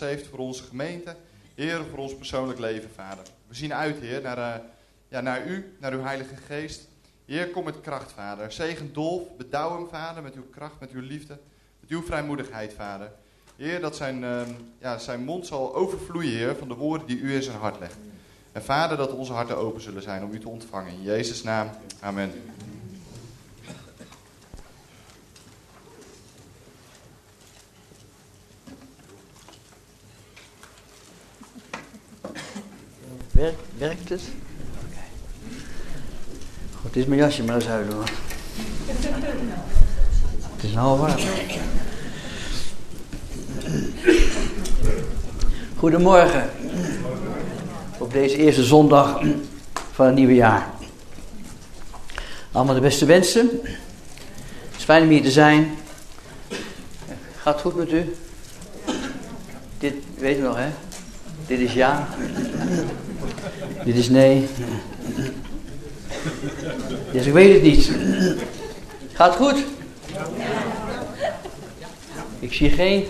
[0.00, 1.16] heeft voor onze gemeente.
[1.54, 3.24] Heer, voor ons persoonlijk leven, Vader.
[3.46, 4.64] We zien uit, Heer, naar, uh,
[5.08, 6.88] ja, naar U, naar uw Heilige Geest.
[7.24, 8.52] Heer, kom met kracht, Vader.
[8.52, 11.38] Zegen Dolf, bedouw hem, Vader, met uw kracht, met uw liefde,
[11.80, 13.12] met uw vrijmoedigheid, Vader.
[13.56, 14.40] Heer, dat zijn, uh,
[14.78, 17.96] ja, zijn mond zal overvloeien, Heer, van de woorden die u in zijn hart legt.
[18.52, 20.92] En Vader, dat onze harten open zullen zijn om u te ontvangen.
[20.92, 21.70] In Jezus' naam,
[22.00, 22.32] amen.
[33.78, 34.20] Werkt, het?
[36.74, 38.10] Goed, het is mijn jasje maar eens uit hoor.
[40.56, 41.20] Het is nou warm.
[45.76, 46.50] Goedemorgen.
[47.98, 49.20] Op deze eerste zondag
[49.92, 50.66] van het nieuwe jaar.
[52.52, 53.48] Allemaal de beste wensen.
[54.70, 55.70] Het is fijn om hier te zijn.
[57.36, 58.14] Gaat het goed met u?
[59.78, 60.68] Dit weet u nog, hè?
[61.46, 62.08] Dit is ja.
[63.84, 64.48] Dit is nee.
[67.12, 67.90] Dus ik weet het niet.
[69.12, 69.64] Gaat goed?
[72.38, 73.04] Ik zie geen.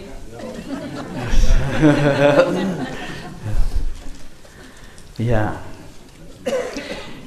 [5.16, 5.60] ja.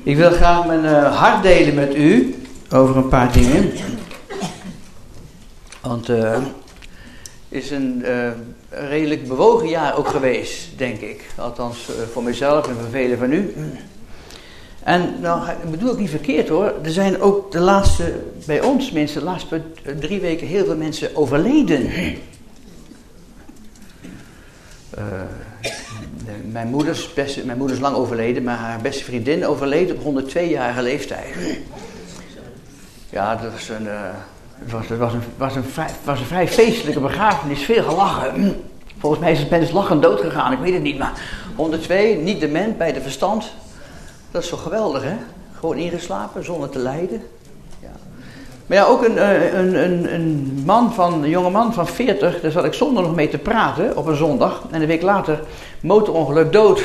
[0.04, 2.36] Ik wil graag mijn uh, hart delen met u
[2.72, 3.72] over een paar dingen.
[5.82, 6.38] Want uh,
[7.54, 8.30] is een uh,
[8.70, 11.26] redelijk bewogen jaar ook geweest, denk ik.
[11.38, 13.54] Althans voor mezelf en voor velen van u.
[14.84, 16.74] En nou, ik bedoel ik niet verkeerd hoor.
[16.84, 19.62] Er zijn ook de laatste, bij ons mensen, de laatste
[20.00, 21.82] drie weken heel veel mensen overleden.
[24.98, 25.22] Uh,
[26.52, 30.82] mijn, moeders beste, mijn moeder is lang overleden, maar haar beste vriendin overleed op 102-jarige
[30.82, 31.36] leeftijd.
[33.10, 33.88] Ja, dat was een,
[34.66, 38.62] uh, was, was, een, was, een vrij, was een vrij feestelijke begrafenis, veel gelachen.
[39.00, 41.14] Volgens mij is het mensen lachend dood gegaan, ik weet het niet, maar
[41.56, 43.54] 102, niet dement, bij de verstand.
[44.32, 45.16] Dat is zo geweldig, hè?
[45.60, 47.22] Gewoon ingeslapen, zonder te lijden.
[47.80, 47.92] Ja.
[48.66, 49.28] Maar ja, ook een,
[49.58, 53.16] een, een, een man van, een jonge man van 40, daar zat ik zondag nog
[53.16, 54.62] mee te praten op een zondag.
[54.72, 55.44] En een week later,
[55.82, 56.84] motorongeluk, dood.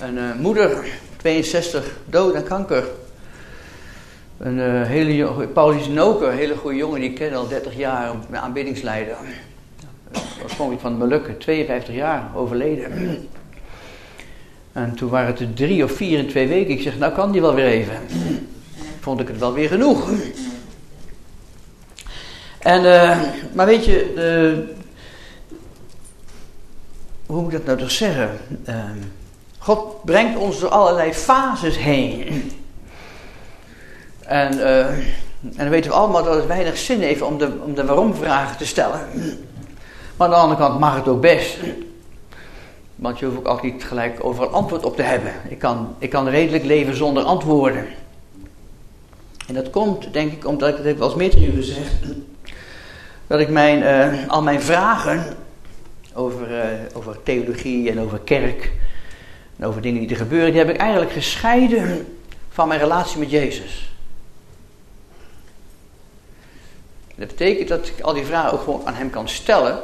[0.00, 0.84] Een uh, moeder,
[1.16, 2.84] 62, dood aan kanker.
[4.38, 8.10] Een uh, hele Paulus Noker, een hele goede jongen, die ik ken al 30 jaar,
[8.10, 9.16] een aanbiddingsleider.
[10.42, 13.18] Oorspronkelijk van Molukken, 52 jaar, overleden.
[14.72, 16.74] En toen waren het er drie of vier in twee weken.
[16.74, 17.98] Ik zeg, nou kan die wel weer even.
[19.00, 20.10] Vond ik het wel weer genoeg.
[22.58, 23.18] En, uh,
[23.52, 24.14] maar weet je,
[27.26, 28.30] hoe moet ik dat nou toch zeggen?
[28.68, 28.84] Uh,
[29.58, 32.50] God brengt ons door allerlei fases heen.
[34.28, 34.94] En, en
[35.56, 38.66] dan weten we allemaal dat het weinig zin heeft om de, om de waarom-vragen te
[38.66, 39.00] stellen.
[40.16, 41.58] Maar aan de andere kant mag het ook best.
[42.94, 45.32] Want je hoeft ook altijd niet gelijk overal antwoord op te hebben.
[45.48, 47.86] Ik kan, ik kan redelijk leven zonder antwoorden.
[49.46, 51.92] En dat komt, denk ik, omdat ik het heb wel eens meer tegen u gezegd.
[53.26, 55.36] Dat ik mijn, uh, al mijn vragen
[56.14, 58.72] over, uh, over theologie en over kerk.
[59.56, 62.06] En over dingen die er gebeuren, die heb ik eigenlijk gescheiden
[62.48, 63.87] van mijn relatie met Jezus.
[67.18, 69.78] Dat betekent dat ik al die vragen ook gewoon aan hem kan stellen.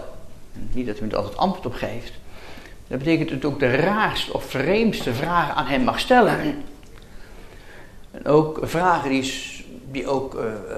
[0.73, 2.13] Niet dat hij me er altijd antwoord op geeft.
[2.89, 6.65] Dat betekent dat ik ook de raarste of vreemdste vragen aan hem mag stellen.
[8.11, 9.33] En ook vragen die,
[9.91, 10.77] die ook uh, uh,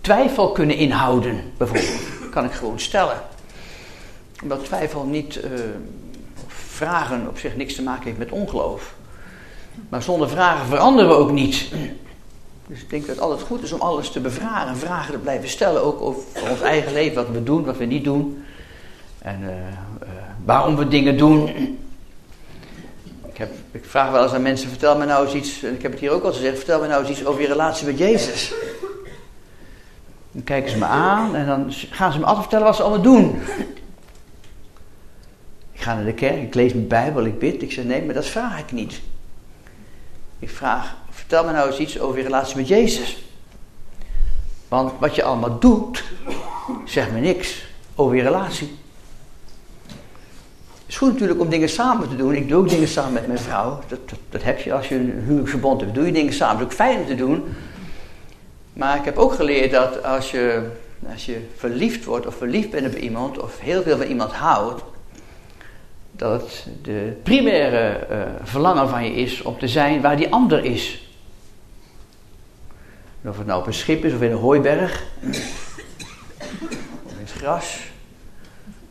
[0.00, 2.00] twijfel kunnen inhouden, bijvoorbeeld.
[2.30, 3.22] kan ik gewoon stellen.
[4.42, 5.50] Omdat twijfel niet, uh,
[6.46, 8.94] vragen op zich niks te maken heeft met ongeloof.
[9.88, 11.68] Maar zonder vragen veranderen we ook niet.
[12.70, 14.76] Dus ik denk dat het altijd goed is om alles te bevragen.
[14.76, 18.04] Vragen te blijven stellen, ook over ons eigen leven, wat we doen, wat we niet
[18.04, 18.44] doen.
[19.18, 19.38] En
[20.44, 21.48] waarom we dingen doen.
[23.28, 25.82] Ik, heb, ik, vraag wel eens aan mensen, vertel me nou eens iets, en ik
[25.82, 27.98] heb het hier ook al gezegd, vertel me nou eens iets over je relatie met
[27.98, 28.52] Jezus.
[30.32, 33.02] Dan kijken ze me aan en dan gaan ze me altijd vertellen wat ze allemaal
[33.02, 33.40] doen.
[35.72, 37.62] Ik ga naar de kerk, ik lees mijn Bijbel, ik bid.
[37.62, 39.00] Ik zeg nee, maar dat vraag ik niet.
[40.38, 40.96] Ik vraag,
[41.30, 43.22] vertel me nou eens iets over je relatie met Jezus.
[44.68, 46.04] Want wat je allemaal doet,
[46.84, 48.78] zegt me niks over je relatie.
[49.86, 52.34] Het is goed natuurlijk om dingen samen te doen.
[52.34, 53.80] Ik doe ook dingen samen met mijn vrouw.
[53.88, 53.98] Dat,
[54.30, 55.94] dat, heb je als je een huwelijksverbond hebt.
[55.94, 56.58] Doe je dingen samen.
[56.58, 57.44] Dat is ook fijn om te doen.
[58.72, 60.70] Maar ik heb ook geleerd dat als je,
[61.12, 64.82] als je verliefd wordt of verliefd bent op iemand of heel veel van iemand houdt,
[66.12, 70.64] dat het de primaire uh, verlangen van je is om te zijn waar die ander
[70.64, 71.08] is.
[73.24, 75.04] Of het nou op een schip is of in een hooiberg,
[77.04, 77.78] of in gras.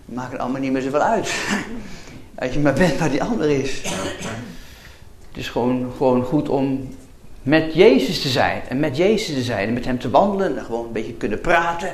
[0.05, 1.33] Maakt het allemaal niet meer zoveel uit.
[2.35, 3.81] Als je maar bent waar die ander is.
[5.27, 6.89] Het is gewoon, gewoon goed om
[7.41, 8.61] met Jezus te zijn.
[8.67, 9.67] En met Jezus te zijn.
[9.67, 10.57] En met hem te wandelen.
[10.57, 11.89] En gewoon een beetje kunnen praten.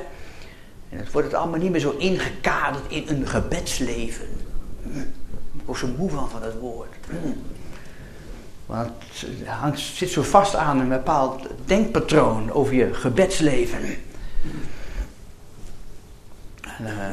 [0.90, 4.28] En het wordt het allemaal niet meer zo ingekaderd in een gebedsleven.
[5.58, 6.96] Ik word zo moe van van het woord.
[8.66, 8.90] Want
[9.44, 13.80] het zit zo vast aan een bepaald denkpatroon over je gebedsleven.
[16.62, 17.10] En, uh,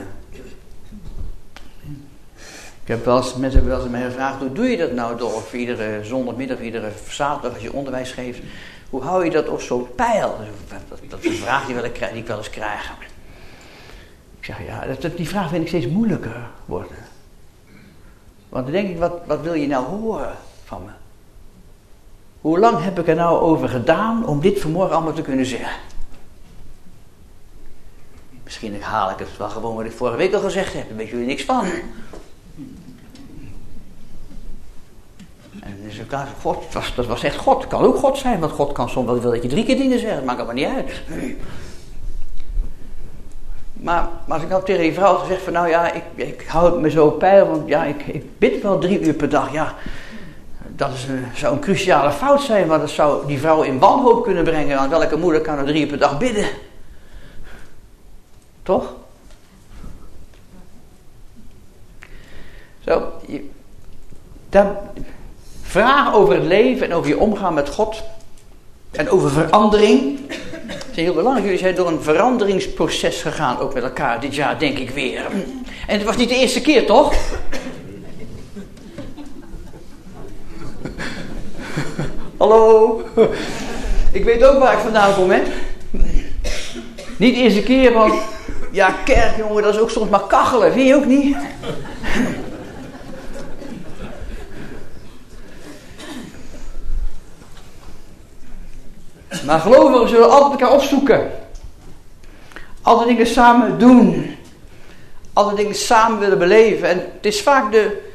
[2.83, 5.19] ik heb wel eens, mensen hebben wel eens mij gevraagd, hoe doe je dat nou
[5.19, 8.41] door of iedere zondagmiddag, iedere zaterdag als je onderwijs geeft,
[8.91, 10.39] hoe hou je dat op zo'n pijl?
[11.09, 12.93] Dat, is een vraag die, ik, die ik wel eens krijg.
[14.39, 16.97] Ik zeg, ja, dat, die vraag vind ik steeds moeilijker worden.
[18.49, 20.91] Want dan denk ik, wat, wat wil je nou horen van me?
[22.43, 25.77] Hoe lang heb ik er nou over gedaan om dit vanmorgen allemaal te kunnen zeggen?
[28.45, 30.89] Misschien haal ik het wel gewoon wat ik vorige week al gezegd heb.
[30.89, 31.65] Daar weet jullie niks van.
[35.61, 37.61] En is het God, dat was, dat was echt God.
[37.61, 39.99] Het kan ook God zijn, want God kan soms wel dat je drie keer dingen
[39.99, 40.15] zegt.
[40.15, 41.03] Dat maakt allemaal niet uit.
[43.73, 46.81] Maar, maar als ik nou tegen die vrouw zeg van nou ja, ik, ik het
[46.81, 49.53] me zo pijl, want ja, ik, ik bid wel drie uur per dag.
[49.53, 49.75] Ja,
[50.89, 51.07] dat is
[51.41, 54.77] zou een cruciale fout zijn, want dat zou die vrouw in wanhoop kunnen brengen.
[54.77, 56.47] Want welke moeder kan er drie per dag bidden?
[58.63, 58.95] Toch?
[62.85, 63.13] Zo,
[64.49, 64.77] dan,
[65.63, 68.03] vragen over het leven en over je omgaan met God
[68.91, 70.21] en over verandering
[70.69, 71.45] zijn heel belangrijk.
[71.45, 75.27] Jullie zijn door een veranderingsproces gegaan, ook met elkaar dit jaar, denk ik weer.
[75.87, 77.15] En het was niet de eerste keer, toch?
[82.43, 83.03] Hallo?
[84.19, 85.43] Ik weet ook waar ik vandaan kom, hè?
[87.17, 88.15] Niet de eerste keer, want
[88.71, 91.37] ja, kerk, jongen, dat is ook soms maar kachelen, vind je ook niet?
[99.47, 101.31] Maar gelovigen zullen altijd elkaar opzoeken.
[102.83, 104.37] Altijd dingen samen doen.
[105.33, 106.89] Altijd dingen samen willen beleven.
[106.89, 108.12] En het is vaak de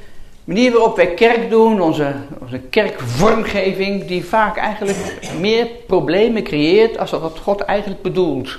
[0.47, 4.97] manier waarop wij kerk doen, onze, onze kerkvormgeving, die vaak eigenlijk
[5.39, 8.57] meer problemen creëert als wat God eigenlijk bedoelt.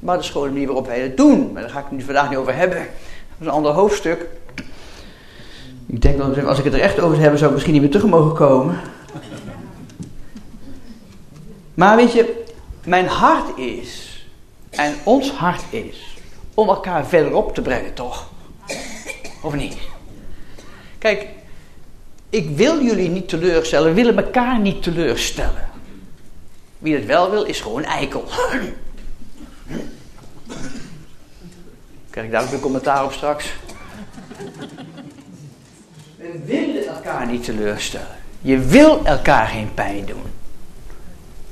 [0.00, 1.52] Maar dat is gewoon de manier waarop wij het doen.
[1.52, 2.78] Maar daar ga ik het vandaag niet over hebben.
[2.78, 4.26] Dat is een ander hoofdstuk.
[5.86, 7.92] Ik denk dat als ik het er echt over hebben, zou ik misschien niet meer
[7.92, 8.80] terug mogen komen.
[11.74, 12.44] Maar weet je,
[12.84, 14.26] mijn hart is,
[14.70, 16.16] en ons hart is,
[16.54, 18.30] om elkaar verderop te brengen, toch?
[19.42, 19.76] Of niet?
[21.04, 21.28] Kijk,
[22.30, 25.68] ik wil jullie niet teleurstellen, we willen elkaar niet teleurstellen.
[26.78, 28.24] Wie het wel wil, is gewoon eikel.
[32.10, 33.52] Krijg ik daar ook een commentaar op straks?
[36.16, 38.16] We willen elkaar niet teleurstellen.
[38.40, 40.24] Je wil elkaar geen pijn doen.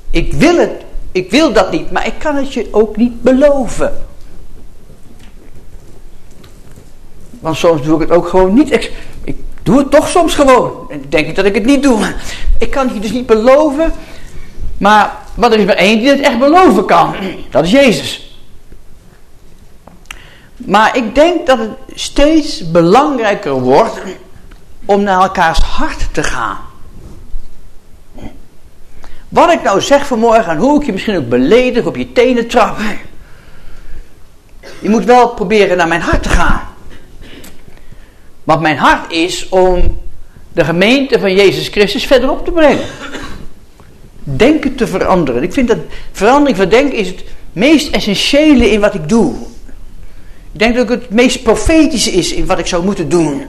[0.09, 4.05] Ik wil het, ik wil dat niet, maar ik kan het je ook niet beloven.
[7.39, 8.89] Want soms doe ik het ook gewoon niet.
[9.63, 10.87] Doe het toch soms gewoon.
[10.89, 12.13] En denk ik dat ik het niet doe.
[12.57, 13.93] Ik kan het je dus niet beloven.
[14.77, 17.15] Maar, maar er is maar één die het echt beloven kan.
[17.49, 18.37] Dat is Jezus.
[20.55, 24.01] Maar ik denk dat het steeds belangrijker wordt
[24.85, 26.57] om naar elkaars hart te gaan.
[29.29, 32.47] Wat ik nou zeg vanmorgen en hoe ik je misschien ook beledig op je tenen
[32.47, 32.77] trap.
[34.79, 36.61] Je moet wel proberen naar mijn hart te gaan.
[38.43, 40.01] Want mijn hart is om
[40.53, 42.85] de gemeente van Jezus Christus verderop te brengen.
[44.23, 45.43] Denken te veranderen.
[45.43, 45.77] Ik vind dat
[46.11, 47.23] verandering van denken is het
[47.53, 49.35] meest essentiële in wat ik doe.
[50.51, 53.45] Ik denk dat het het meest profetische is in wat ik zou moeten doen.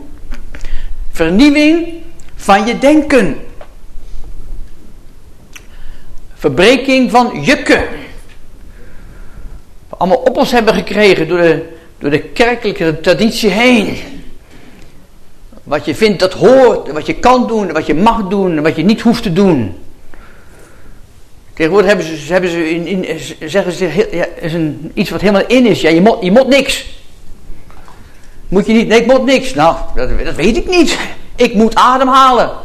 [1.10, 1.88] Vernieuwing
[2.36, 3.36] van je denken.
[6.34, 7.84] Verbreking van jukken.
[9.88, 13.96] We allemaal op ons hebben gekregen door de, door de kerkelijke traditie heen.
[15.64, 18.84] Wat je vindt dat hoort, wat je kan doen, wat je mag doen, wat je
[18.84, 19.78] niet hoeft te doen.
[21.54, 25.46] Tegenwoordig hebben ze, hebben ze in, in, zeggen ze, ja, is een, iets wat helemaal
[25.46, 25.80] in is.
[25.80, 26.86] Ja, je moet, je moet niks.
[28.48, 29.54] Moet je niet, nee, ik moet niks.
[29.54, 30.98] Nou, dat, dat weet ik niet.
[31.36, 32.50] Ik moet ademhalen.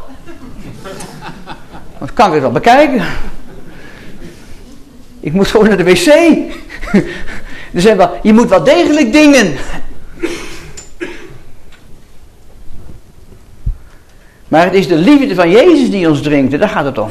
[2.00, 3.06] Dat kan ik het wel bekijken.
[5.20, 6.14] Ik moet gewoon naar de wc.
[7.72, 7.84] Dus
[8.22, 9.56] je moet wel degelijk dingen.
[14.50, 16.60] Maar het is de liefde van Jezus die ons dringt.
[16.60, 17.10] Daar gaat het om.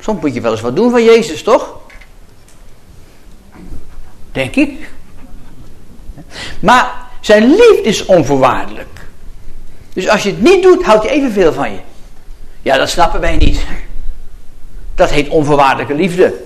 [0.00, 1.78] Soms moet je wel eens wat doen van Jezus, toch?
[4.32, 4.88] Denk ik.
[6.60, 8.88] Maar zijn liefde is onvoorwaardelijk.
[9.92, 11.78] Dus als je het niet doet, houdt hij evenveel van je.
[12.62, 13.60] Ja, dat snappen wij niet.
[14.94, 16.45] Dat heet onvoorwaardelijke liefde.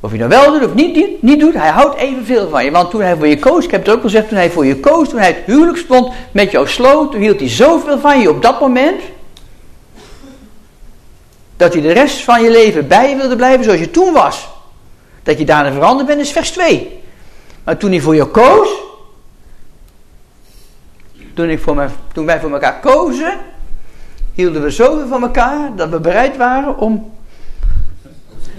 [0.00, 2.70] Of je nou wel doet of niet, niet doet, hij houdt evenveel van je.
[2.70, 4.66] Want toen hij voor je koos, ik heb het ook al gezegd, toen hij voor
[4.66, 8.20] je koos, toen hij het huwelijk stond, met jou sloot, toen hield hij zoveel van
[8.20, 9.00] je op dat moment.
[11.56, 14.48] Dat hij de rest van je leven bij wilde blijven zoals je toen was.
[15.22, 17.02] Dat je daarna veranderd bent is vers 2.
[17.64, 18.68] Maar toen hij voor je koos,
[21.34, 23.38] toen, ik voor toen wij voor elkaar kozen,
[24.34, 27.12] hielden we zoveel van elkaar dat we bereid waren om,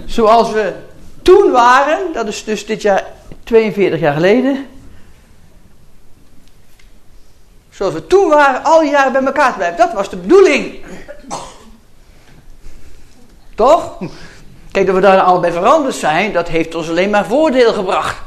[0.06, 0.72] zoals we
[1.28, 3.04] toen waren, dat is dus dit jaar
[3.44, 4.66] 42 jaar geleden,
[7.70, 9.78] zoals we toen waren, al die jaren bij elkaar te blijven.
[9.78, 10.84] Dat was de bedoeling.
[13.54, 13.98] Toch?
[14.70, 18.22] Kijk, dat we daar al bij veranderd zijn, dat heeft ons alleen maar voordeel gebracht.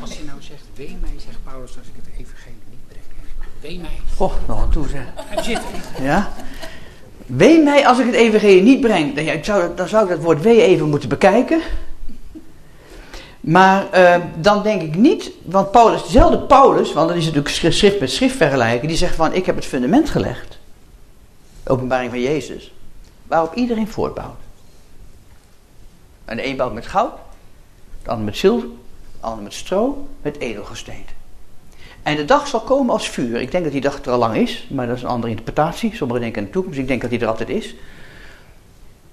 [0.00, 3.04] Als je nou zegt, wee mij, zegt Paulus, als ik het evangelie niet breng.
[3.60, 4.00] Wee mij.
[4.16, 5.04] Oh, nog een toe zeg.
[6.00, 6.32] Ja?
[7.26, 9.14] Wee mij als ik het evangelie niet breng.
[9.14, 11.60] Dan, ja, ik zou, dan zou ik dat woord wee even moeten bekijken.
[13.40, 18.00] Maar uh, dan denk ik niet, want Paulus, dezelfde Paulus, want dan is natuurlijk schrift
[18.00, 20.58] met schrift vergelijken, die zegt van ik heb het fundament gelegd.
[21.66, 22.72] openbaring van Jezus.
[23.26, 24.38] Waarop iedereen voortbouwt.
[26.24, 27.12] En de een bouwt met goud,
[28.02, 28.68] de ander met zilver,
[29.20, 31.12] de ander met stro, met edelgesteente.
[32.06, 33.40] En de dag zal komen als vuur.
[33.40, 35.96] Ik denk dat die dag er al lang is, maar dat is een andere interpretatie.
[35.96, 37.74] Sommigen denken aan de toekomst, ik denk dat die er altijd is.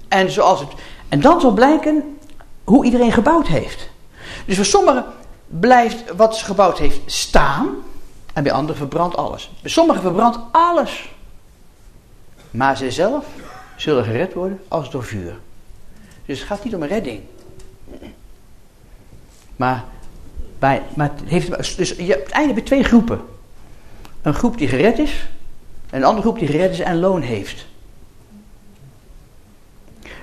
[0.07, 0.69] En, zoals het,
[1.09, 2.17] en dan zal blijken
[2.63, 3.89] hoe iedereen gebouwd heeft.
[4.45, 5.05] Dus voor sommigen
[5.47, 7.75] blijft wat ze gebouwd heeft staan,
[8.33, 9.51] en bij anderen verbrandt alles.
[9.62, 11.12] Bij sommigen verbrandt alles.
[12.51, 13.25] Maar zij zelf
[13.75, 15.39] zullen gered worden als door vuur.
[16.25, 17.21] Dus het gaat niet om een redding.
[19.55, 19.83] Maar
[20.93, 23.22] maar het heeft, dus je, bij twee groepen.
[24.22, 25.27] Een groep die gered is.
[25.89, 27.65] En een andere groep die gered is en loon heeft.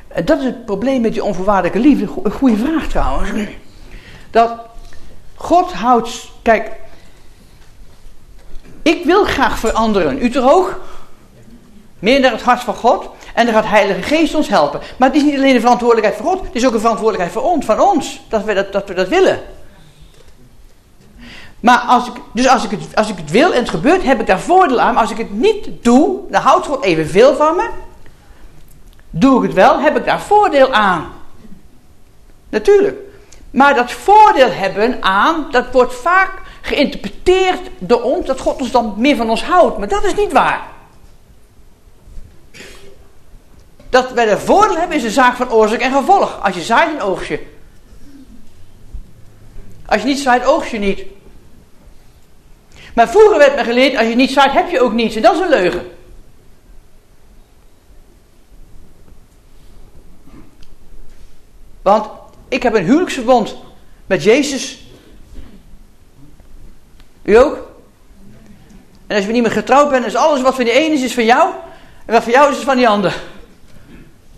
[0.08, 2.08] En dat is het probleem met die onvoorwaardelijke liefde.
[2.22, 3.30] Een goede vraag trouwens.
[4.30, 4.50] Dat
[5.34, 6.28] God houdt.
[6.42, 6.72] Kijk.
[8.82, 10.22] Ik wil graag veranderen.
[10.22, 10.80] U toch ook?
[11.98, 13.08] Meer naar het hart van God.
[13.34, 14.80] En dan gaat Heilige Geest ons helpen.
[14.96, 16.46] Maar het is niet alleen een verantwoordelijkheid voor God.
[16.46, 17.64] Het is ook een verantwoordelijkheid voor ons.
[17.64, 18.20] Van ons.
[18.28, 19.40] Dat we dat, dat, we dat willen.
[21.60, 24.20] Maar als ik, dus als ik, het, als ik het wil en het gebeurt, heb
[24.20, 24.92] ik daar voordeel aan.
[24.94, 27.68] Maar als ik het niet doe, dan houdt God evenveel van me.
[29.10, 31.06] Doe ik het wel, heb ik daar voordeel aan.
[32.48, 32.98] Natuurlijk.
[33.50, 38.94] Maar dat voordeel hebben aan, dat wordt vaak geïnterpreteerd door ons, dat God ons dan
[38.96, 39.78] meer van ons houdt.
[39.78, 40.62] Maar dat is niet waar.
[43.88, 46.38] Dat wij er voordeel hebben is een zaak van oorzaak en gevolg.
[46.42, 47.46] Als je zaait, een oogst je.
[49.86, 51.02] Als je niet zaait, oogst je niet.
[52.94, 55.16] Maar vroeger werd me geleerd, als je niet zaait, heb je ook niets.
[55.16, 55.90] En dat is een leugen.
[61.82, 62.06] Want
[62.48, 63.56] ik heb een huwelijksverbond
[64.06, 64.84] met Jezus.
[67.22, 67.68] U ook?
[69.06, 71.14] En als je niet meer getrouwd bent, is alles wat van die ene is, is
[71.14, 71.54] van jou.
[72.06, 73.22] En wat van jou is, is van die ander.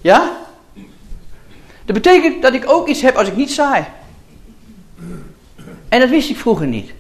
[0.00, 0.30] Ja?
[1.85, 3.85] Dat betekent dat ik ook iets heb als ik niet saai.
[5.88, 6.92] En dat wist ik vroeger niet.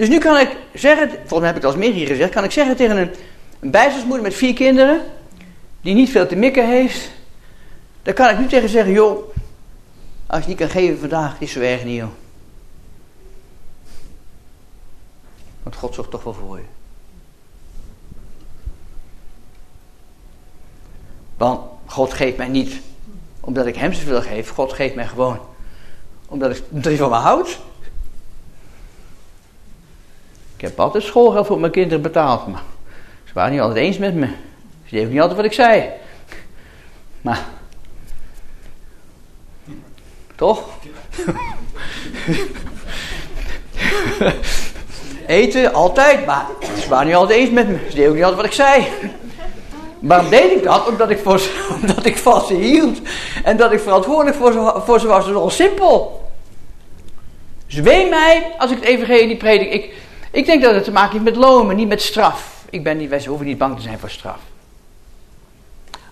[0.00, 2.44] Dus nu kan ik zeggen, volgens mij heb ik het al meer hier gezegd, kan
[2.44, 3.14] ik zeggen tegen een,
[3.60, 5.00] een met vier kinderen,
[5.80, 7.10] die niet veel te mikken heeft,
[8.02, 9.34] dan kan ik nu tegen zeggen, joh,
[10.26, 12.08] als je niet kan geven vandaag, is zo erg niet joh.
[15.62, 16.64] Want God zorgt toch wel voor je.
[21.36, 22.80] Want God geeft mij niet
[23.40, 24.50] omdat ik hem zoveel geef.
[24.50, 25.40] God geeft mij gewoon
[26.26, 27.58] omdat, ik, omdat hij van me houdt.
[30.60, 32.62] Ik heb altijd schoolgeld voor mijn kinderen betaald, maar
[33.24, 34.26] ze waren niet altijd eens met me.
[34.84, 35.90] Ze deden niet altijd wat ik zei.
[37.20, 37.44] Maar,
[40.34, 40.68] toch?
[45.26, 46.46] Eten, altijd, maar
[46.82, 47.78] ze waren niet altijd eens met me.
[47.88, 48.86] Ze deden ook niet altijd wat ik zei.
[49.98, 50.88] Waarom deed ik dat?
[50.88, 53.00] Omdat ik, voor ze, omdat ik van ze hield.
[53.44, 55.24] En dat ik verantwoordelijk voor ze, voor ze was.
[55.24, 56.30] Dat is al simpel.
[57.66, 59.72] Zwee mij als ik het evangelie predik.
[59.72, 59.94] Ik,
[60.30, 62.64] ik denk dat het te maken heeft met loon, niet met straf.
[62.70, 64.40] Ik ben niet, wij hoeven niet bang te zijn voor straf.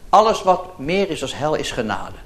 [0.08, 2.16] Alles wat meer is als hel is genade.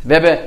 [0.00, 0.38] We hebben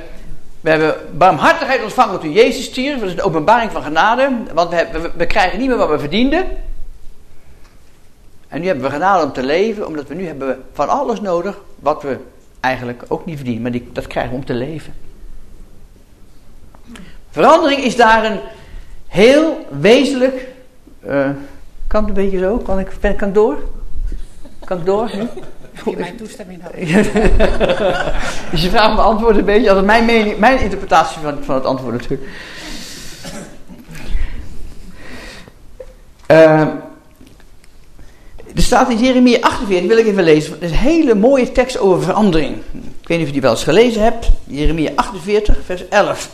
[0.60, 2.98] We hebben barmhartigheid ontvangen toen Jezus stierf.
[2.98, 4.36] Dat is een openbaring van genade.
[4.54, 6.46] Want we, we, we krijgen niet meer wat we verdienden.
[8.48, 11.58] En nu hebben we genade om te leven, omdat we nu hebben van alles nodig
[11.78, 12.18] wat we
[12.60, 13.62] eigenlijk ook niet verdienen.
[13.62, 14.94] Maar die, dat krijgen we om te leven.
[17.30, 18.38] Verandering is daar een
[19.06, 20.46] heel wezenlijk.
[21.06, 21.28] Uh,
[21.86, 22.56] kan het een beetje zo?
[22.58, 23.58] Kan ik, kan ik door?
[24.64, 25.10] Kan ik door?
[25.72, 26.88] Heb je mijn toestemming nodig?
[28.50, 31.92] dus je vraagt beantwoord een beetje, als mijn, mening, mijn interpretatie van, van het antwoord
[31.92, 32.30] natuurlijk.
[36.30, 36.60] Uh,
[38.54, 40.52] er staat in Jeremia 48, die wil ik even lezen.
[40.52, 42.56] Het is een hele mooie tekst over verandering.
[43.00, 44.28] Ik weet niet of je die wel eens gelezen hebt.
[44.44, 46.30] Jeremia 48, vers 11.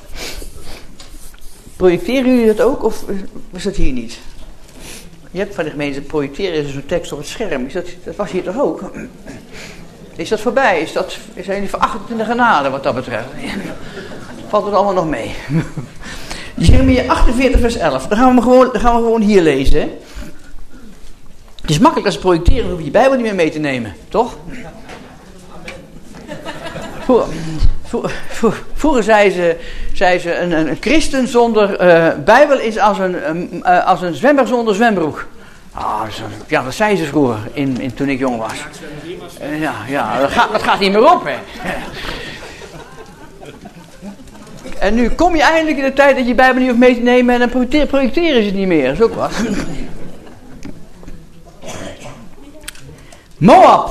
[1.85, 3.05] Projecteren jullie dat ook of
[3.53, 4.19] is dat hier niet?
[5.31, 7.67] Je hebt van de gemeente projecteren zo'n tekst op het scherm.
[7.67, 8.91] Is dat, dat was hier toch ook?
[10.17, 10.81] Is dat voorbij?
[10.81, 13.27] Is dat, zijn jullie in de genade wat dat betreft?
[14.49, 15.35] Valt het allemaal nog mee?
[16.57, 18.07] Jeremia 48 vers 11.
[18.07, 19.81] Dan gaan we gewoon, dan gaan we gewoon hier lezen.
[21.61, 23.95] Het is makkelijk als projecteren, dan hoef je je Bijbel niet meer mee te nemen,
[24.09, 24.37] toch?
[28.75, 29.57] Vroeger zei ze,
[29.93, 33.17] zei ze een, een, christen zonder uh, Bijbel is als een,
[33.65, 35.27] uh, als een zwemmer zonder zwembroek.
[35.73, 36.03] Ah,
[36.47, 38.53] ja, dat zei ze vroeger, in, in, toen ik jong was.
[39.43, 41.35] Uh, ja, ja dat, gaat, dat gaat niet meer op, hè.
[44.79, 47.01] En nu kom je eindelijk in de tijd dat je Bijbel niet hoeft mee te
[47.01, 48.85] nemen en dan projecteren, projecteren ze het niet meer.
[48.85, 49.33] Dat is ook wat.
[53.39, 53.91] Moab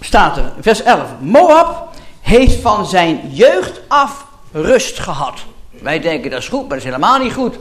[0.00, 1.00] staat er, vers 11.
[1.20, 1.83] Moab
[2.24, 5.40] heeft van zijn jeugd af rust gehad.
[5.70, 7.56] Wij denken dat is goed, maar dat is helemaal niet goed.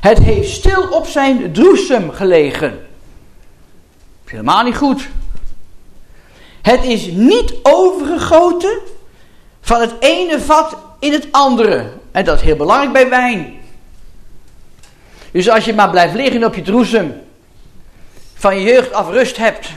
[0.00, 2.70] Het heeft stil op zijn droesem gelegen.
[2.70, 5.08] Dat is helemaal niet goed.
[6.62, 8.78] Het is niet overgegoten
[9.60, 11.92] van het ene vat in het andere.
[12.12, 13.60] En dat is heel belangrijk bij wijn.
[15.30, 17.20] Dus als je maar blijft liggen op je droesem,
[18.34, 19.68] van je jeugd af rust hebt.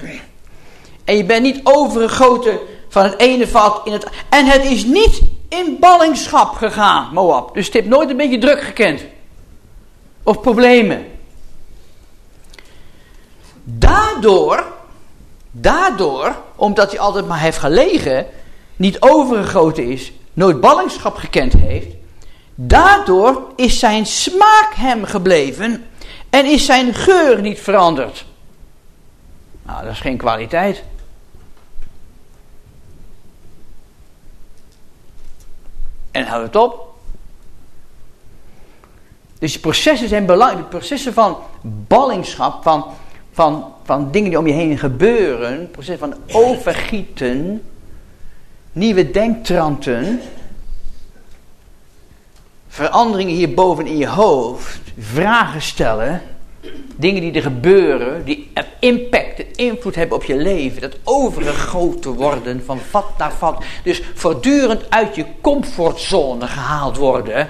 [1.04, 5.22] En je bent niet overgegoten van het ene vat in het En het is niet
[5.50, 7.54] in ballingschap gegaan, Moab.
[7.54, 9.06] Dus het heeft nooit een beetje druk gekend.
[10.24, 11.06] Of problemen.
[13.64, 14.66] Daardoor,
[15.52, 18.26] daardoor, omdat hij altijd maar heeft gelegen,
[18.76, 21.88] niet overgegoten is, nooit ballingschap gekend heeft,
[22.56, 25.86] daardoor is zijn smaak hem gebleven
[26.30, 28.26] en is zijn geur niet veranderd.
[29.66, 30.84] Nou, dat is geen kwaliteit.
[36.14, 36.96] En houd het op.
[39.40, 40.70] Dus processen zijn belangrijk.
[40.70, 42.86] Processen van ballingschap, van,
[43.32, 45.72] van, van dingen die om je heen gebeuren.
[45.72, 47.64] Processen van overgieten.
[48.72, 50.22] Nieuwe denktranten.
[52.68, 54.82] Veranderingen hierboven in je hoofd.
[54.98, 56.22] Vragen stellen
[56.96, 62.80] dingen die er gebeuren, die impact, invloed hebben op je leven, dat overgegoten worden van
[62.80, 63.64] vat naar vat.
[63.84, 67.50] Dus voortdurend uit je comfortzone gehaald worden,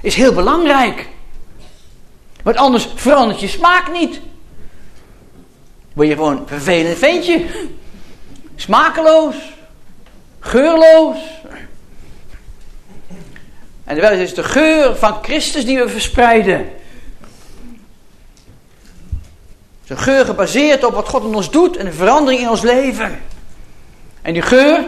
[0.00, 1.08] is heel belangrijk.
[2.42, 4.20] Want anders verandert je smaak niet.
[5.92, 7.44] Word je gewoon een vervelend ventje.
[8.56, 9.36] Smakeloos.
[10.40, 11.16] Geurloos.
[13.88, 16.70] En het is de geur van Christus die we verspreiden.
[19.86, 23.20] De geur gebaseerd op wat God in ons doet en de verandering in ons leven.
[24.22, 24.84] En die geur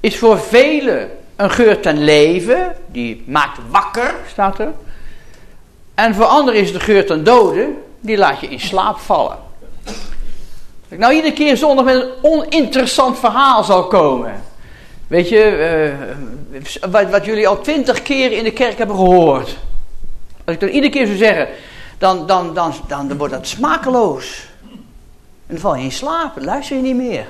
[0.00, 4.72] is voor velen een geur ten leven, die maakt wakker, staat er.
[5.94, 7.68] En voor anderen is de geur ten dode,
[8.00, 9.38] die laat je in slaap vallen.
[9.84, 14.42] Als ik nou iedere keer zondag met een oninteressant verhaal zal komen.
[15.12, 15.96] Weet je,
[16.52, 19.58] uh, wat, wat, jullie al twintig keer in de kerk hebben gehoord.
[20.44, 21.48] Als ik dat iedere keer zou zeggen,
[21.98, 24.46] dan, dan, dan, dan, wordt dat smakeloos.
[25.46, 27.26] En dan val je in slaap, dan luister je niet meer.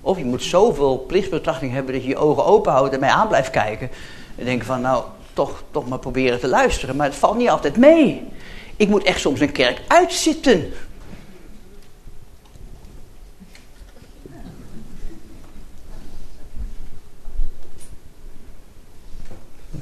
[0.00, 3.28] Of je moet zoveel plichtsbetrachting hebben dat je je ogen open houdt en mij aan
[3.28, 3.90] blijft kijken.
[4.36, 6.96] En denken van, nou, toch, toch maar proberen te luisteren.
[6.96, 8.28] Maar het valt niet altijd mee.
[8.76, 10.72] Ik moet echt soms een kerk uitzitten.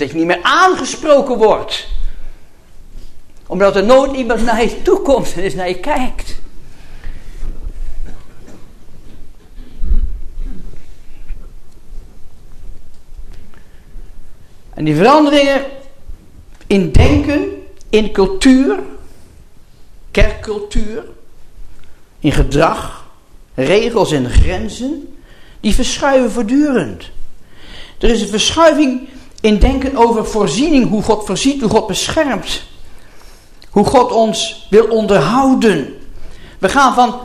[0.01, 1.89] Dat je niet meer aangesproken wordt.
[3.47, 6.39] Omdat er nooit iemand naar je toe komt en eens naar je kijkt.
[14.75, 15.65] En die veranderingen
[16.67, 18.79] in denken, in cultuur,
[20.11, 21.05] kerkcultuur,
[22.21, 23.07] in gedrag,
[23.55, 25.15] regels en grenzen,
[25.61, 27.11] Die verschuiven voortdurend.
[27.99, 29.09] Er is een verschuiving
[29.41, 32.63] in denken over voorziening, hoe God voorziet, hoe God beschermt.
[33.71, 35.99] Hoe God ons wil onderhouden.
[36.59, 37.21] We gaan van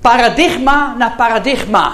[0.00, 1.92] paradigma naar paradigma.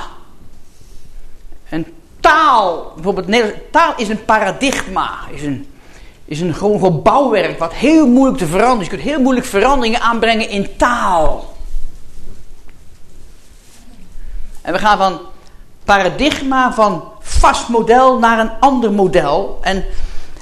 [1.69, 1.87] En
[2.21, 5.67] taal, bijvoorbeeld taal is een paradigma, is een,
[6.25, 8.85] is een gewoon, bouwwerk wat heel moeilijk te veranderen is.
[8.85, 11.57] Je kunt heel moeilijk veranderingen aanbrengen in taal.
[14.61, 15.21] En we gaan van
[15.85, 19.59] paradigma, van vast model naar een ander model.
[19.61, 19.85] En,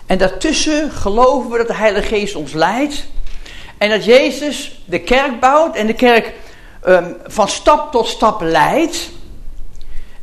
[0.06, 3.06] en daartussen geloven we dat de Heilige Geest ons leidt.
[3.78, 6.34] En dat Jezus de kerk bouwt en de kerk
[6.86, 9.10] um, van stap tot stap leidt.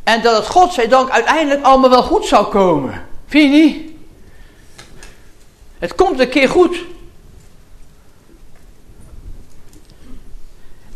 [0.04, 3.06] En dat het God zij dank uiteindelijk allemaal wel goed zou komen.
[3.26, 3.90] Vind je niet?
[5.78, 6.76] Het komt een keer goed.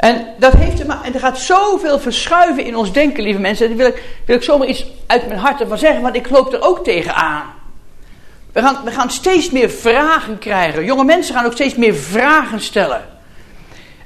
[0.02, 3.70] En dat heeft er maar, en er gaat zoveel verschuiven in ons denken, lieve mensen.
[3.70, 6.30] En daar wil ik, wil ik zomaar iets uit mijn hart ervan zeggen, want ik
[6.30, 7.42] loop er ook tegenaan.
[8.52, 10.84] We gaan, we gaan steeds meer vragen krijgen.
[10.84, 13.04] Jonge mensen gaan ook steeds meer vragen stellen.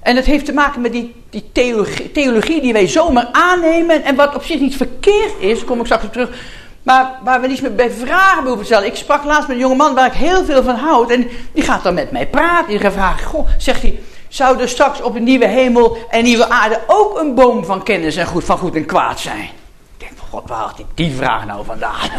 [0.03, 1.51] En dat heeft te maken met die, die
[2.13, 4.03] theologie, die wij zomaar aannemen.
[4.03, 6.31] En wat op zich niet verkeerd is, kom ik straks op terug.
[6.83, 8.87] Maar waar we niet meer bij vragen hoeven stellen.
[8.87, 11.11] Ik sprak laatst met een jonge man waar ik heel veel van houd.
[11.11, 12.69] En die gaat dan met mij praten.
[12.69, 16.81] Die vragen, goh, zegt hij, zou er straks op een nieuwe hemel en nieuwe aarde
[16.87, 19.49] ook een boom van kennis en goed, van goed en kwaad zijn?
[19.97, 22.11] Ik denk, god, waar die vraag nou vandaan?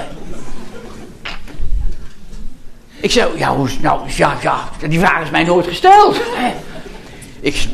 [3.00, 6.22] Ik zei, ja, hoe, nou, ja, ja, die vraag is mij nooit gesteld.
[7.40, 7.68] Ik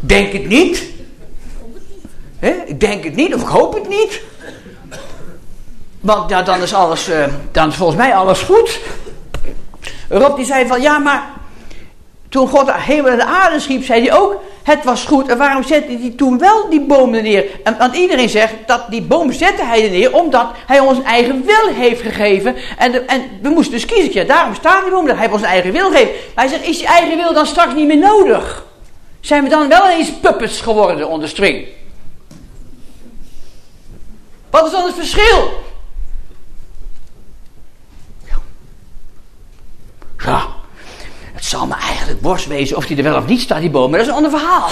[0.00, 0.84] denk het niet.
[2.66, 4.20] Ik denk het niet, of ik hoop het niet.
[6.00, 8.80] Want ja, dan is alles, uh, dan is volgens mij alles goed.
[10.08, 11.30] Rob die zei van, ja, maar
[12.28, 15.28] toen God hemel en de aarde schiep, zei hij ook, het was goed.
[15.28, 17.44] En waarom zette hij toen wel die bomen neer?
[17.64, 21.44] En, want iedereen zegt dat die boom zette hij er neer, omdat hij ons eigen
[21.44, 22.56] wil heeft gegeven.
[22.78, 25.72] En, en we moesten dus kiezen, ja, daarom staat die boom, dat hij ons eigen
[25.72, 26.10] wil geeft.
[26.34, 28.64] Maar hij zegt, is die eigen wil dan straks niet meer nodig?
[29.20, 31.66] Zijn we dan wel eens puppets geworden onder string?
[34.50, 35.64] Wat is dan het verschil?
[40.24, 40.46] Ja,
[41.46, 43.90] het zal me eigenlijk borst wezen of die er wel of niet staat, die boom,
[43.90, 44.68] maar dat is een ander verhaal.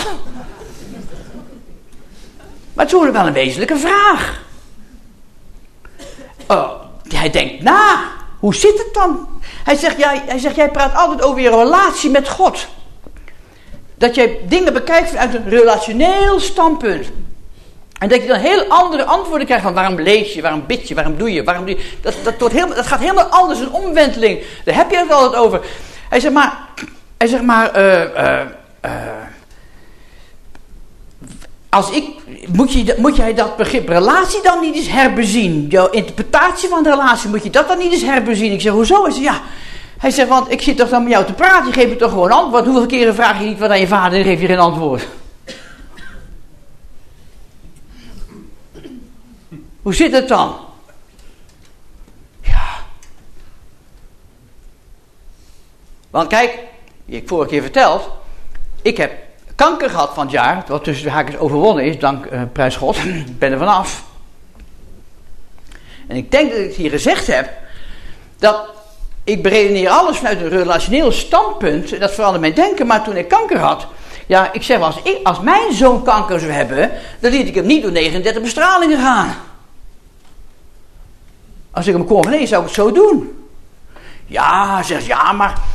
[2.73, 4.43] Maar het is wel een wezenlijke vraag.
[6.47, 6.71] Oh,
[7.09, 8.03] hij denkt na.
[8.39, 9.29] Hoe zit het dan?
[9.65, 12.67] Hij zegt, jij, hij zegt, jij praat altijd over je relatie met God.
[13.95, 17.07] Dat jij dingen bekijkt vanuit een relationeel standpunt.
[17.99, 20.95] En dat je dan heel andere antwoorden krijgt van waarom lees je, waarom bid je,
[20.95, 21.85] waarom doe je, waarom doe je.
[22.01, 24.43] Dat, dat, wordt helemaal, dat gaat helemaal anders, een omwenteling.
[24.65, 25.61] Daar heb je het altijd over.
[26.14, 26.59] Hij zegt maar,
[27.16, 28.03] hij zegt maar, uh,
[28.85, 28.90] uh,
[31.68, 32.05] als ik,
[32.53, 35.66] moet, je, moet jij dat begrip relatie dan niet eens herbezien?
[35.66, 38.53] Jouw interpretatie van de relatie, moet je dat dan niet eens herbezien?
[38.53, 39.05] Ik zeg, hoezo?
[39.05, 39.40] Zegt, ja,
[39.98, 42.11] hij zegt, want ik zit toch dan met jou te praten, je geeft me toch
[42.11, 42.64] gewoon antwoord.
[42.64, 45.09] Hoeveel keren vraag je niet wat aan je vader en geef je geen antwoord?
[49.83, 50.63] Hoe zit het dan?
[56.14, 56.59] Want kijk,
[57.07, 58.11] ik vorige keer verteld,
[58.83, 59.12] ik heb
[59.55, 62.96] kanker gehad van het jaar, wat tussen de haakjes overwonnen is, dank uh, prijs God,
[63.27, 64.05] ik ben er vanaf.
[66.07, 67.50] En ik denk dat ik hier gezegd heb,
[68.38, 68.64] dat
[69.24, 72.00] ik beredeneer alles vanuit een relationeel standpunt.
[72.00, 72.87] Dat verandert mijn denken.
[72.87, 73.87] Maar toen ik kanker had.
[74.27, 76.90] Ja, ik zeg als, ik, als mijn zoon kanker zou hebben.
[77.20, 79.35] Dan liet ik hem niet door 39 bestralingen gaan.
[81.70, 83.46] Als ik hem kon nee, zou ik het zo doen.
[84.27, 85.74] Ja, zegt ja, maar.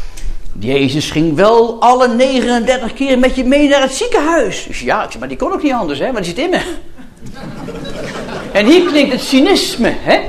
[0.60, 4.66] Jezus ging wel alle 39 keer met je mee naar het ziekenhuis.
[4.68, 6.50] Dus ja, ik zeg, maar die kon ook niet anders, hè, want die zit in
[6.50, 6.62] me.
[8.60, 10.20] en hier klinkt het cynisme, hè.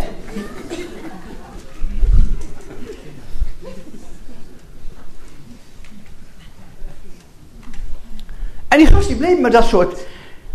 [8.68, 10.00] En die gast die bleef me dat soort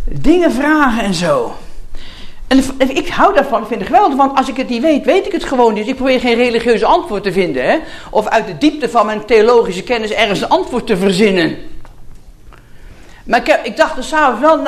[0.05, 1.55] dingen vragen en zo.
[2.77, 5.31] Ik hou daarvan, ik vind het geweldig, want als ik het niet weet, weet ik
[5.31, 5.87] het gewoon niet.
[5.87, 7.77] Ik probeer geen religieuze antwoord te vinden, hè?
[8.09, 11.57] of uit de diepte van mijn theologische kennis ergens een antwoord te verzinnen.
[13.25, 14.59] Maar ik, ik dacht er s'avonds wel,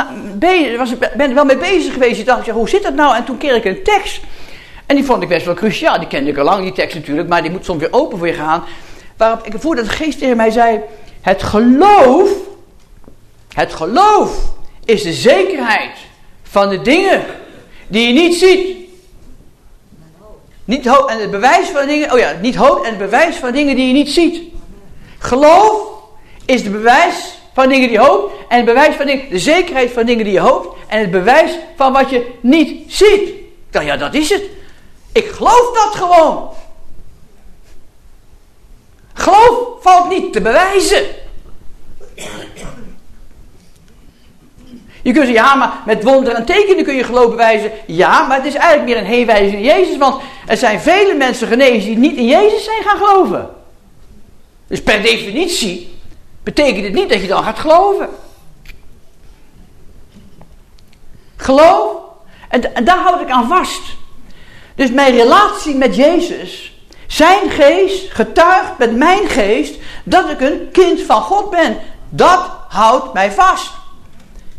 [0.91, 2.19] ik ben er wel mee bezig geweest.
[2.19, 3.15] Ik dacht, ja, hoe zit dat nou?
[3.15, 4.21] En toen kreeg ik een tekst.
[4.85, 5.99] En die vond ik best wel cruciaal.
[5.99, 8.27] Die kende ik al lang, die tekst natuurlijk, maar die moet soms weer open voor
[8.27, 8.63] je gaan.
[9.17, 10.79] Waarop ik voelde dat de geest tegen mij zei:
[11.21, 12.29] Het geloof
[13.57, 14.31] het geloof
[14.85, 15.97] is de zekerheid
[16.43, 17.23] van de dingen
[17.87, 18.77] die je niet ziet.
[20.65, 23.51] Niet hoop en het bewijs van dingen, oh ja, niet hoop en het bewijs van
[23.51, 24.41] dingen die je niet ziet.
[25.17, 25.87] Geloof
[26.45, 28.33] is de bewijs van dingen die je hoopt.
[28.49, 30.77] En het bewijs van dingen, de zekerheid van dingen die je hoopt.
[30.87, 33.27] En het bewijs van wat je niet ziet.
[33.29, 34.43] Ik dacht, ja, dat is het.
[35.11, 36.49] Ik geloof dat gewoon.
[39.13, 41.05] Geloof valt niet te bewijzen.
[45.07, 47.71] Je kunt zeggen, ja, maar met wonderen en tekenen kun je geloof bewijzen.
[47.85, 49.97] Ja, maar het is eigenlijk meer een heenwijzing in Jezus.
[49.97, 53.49] Want er zijn vele mensen genezen die niet in Jezus zijn gaan geloven.
[54.67, 55.99] Dus per definitie
[56.43, 58.09] betekent het niet dat je dan gaat geloven.
[61.35, 61.91] Geloof,
[62.49, 63.81] en, en daar houd ik aan vast.
[64.75, 71.01] Dus mijn relatie met Jezus, zijn geest getuigt met mijn geest dat ik een kind
[71.01, 71.77] van God ben.
[72.09, 73.71] Dat houdt mij vast.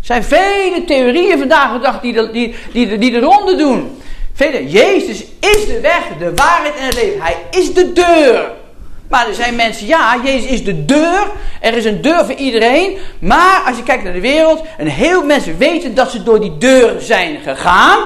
[0.09, 4.03] Er zijn vele theorieën vandaag de dag die de, die, die, die de ronde doen.
[4.35, 7.23] Vele, Jezus is de weg, de waarheid en het leven.
[7.23, 8.51] Hij is de deur.
[9.09, 11.27] Maar er zijn mensen, ja, Jezus is de deur.
[11.61, 12.99] Er is een deur voor iedereen.
[13.21, 16.59] Maar als je kijkt naar de wereld, een heel mensen weten dat ze door die
[16.59, 17.99] deur zijn gegaan.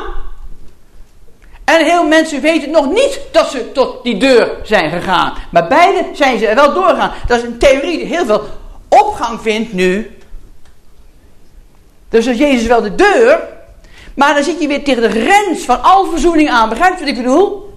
[1.64, 5.32] En heel mensen weten nog niet dat ze tot die deur zijn gegaan.
[5.50, 7.12] Maar beide zijn ze er wel doorgegaan.
[7.26, 8.42] Dat is een theorie die heel veel
[8.88, 10.16] opgang vindt nu.
[12.12, 13.40] Dus is Jezus wel de deur.
[14.14, 16.68] Maar dan zit je weer tegen de grens van al verzoening aan.
[16.68, 17.70] Begrijpt wat ik bedoel?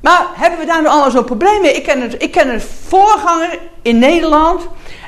[0.00, 1.72] Maar hebben we daar nu allemaal zo'n probleem mee?
[1.72, 4.62] Ik ken, ik ken een voorganger in Nederland.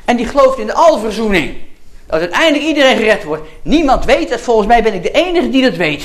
[0.05, 1.57] En die gelooft in de alverzoening.
[2.07, 3.42] Dat uiteindelijk iedereen gered wordt.
[3.62, 4.40] Niemand weet het.
[4.40, 6.05] Volgens mij ben ik de enige die dat weet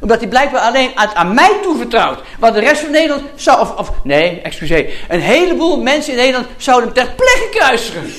[0.00, 2.18] omdat hij blijkbaar alleen aan, mij toevertrouwt.
[2.38, 6.46] Want de rest van Nederland zou, of, of nee, excuseer, een heleboel mensen in Nederland
[6.56, 8.12] zouden hem ter plekke kruisigen.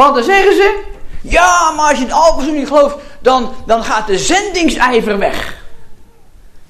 [0.00, 0.82] Want dan zeggen ze,
[1.22, 5.64] ja, maar als je in de niet gelooft, dan, dan gaat de zendingsijver weg.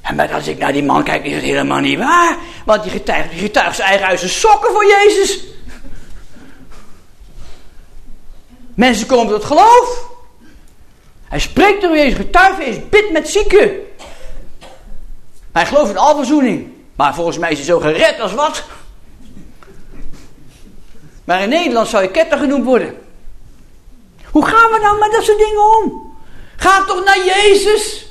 [0.00, 2.36] En maar als ik naar die man kijk, is het helemaal niet waar.
[2.64, 5.44] Want die getuigt, die getuigt zijn eigen uit sokken voor Jezus.
[8.74, 10.08] Mensen komen tot geloof.
[11.24, 13.70] Hij spreekt door Jezus, getuige is, bid met zieken.
[15.52, 16.72] Hij gelooft in alverzoening.
[16.96, 18.64] Maar volgens mij is hij zo gered als wat.
[21.24, 23.08] Maar in Nederland zou je ketter genoemd worden.
[24.30, 26.14] Hoe gaan we nou met dat soort dingen om?
[26.56, 28.06] Ga toch naar Jezus.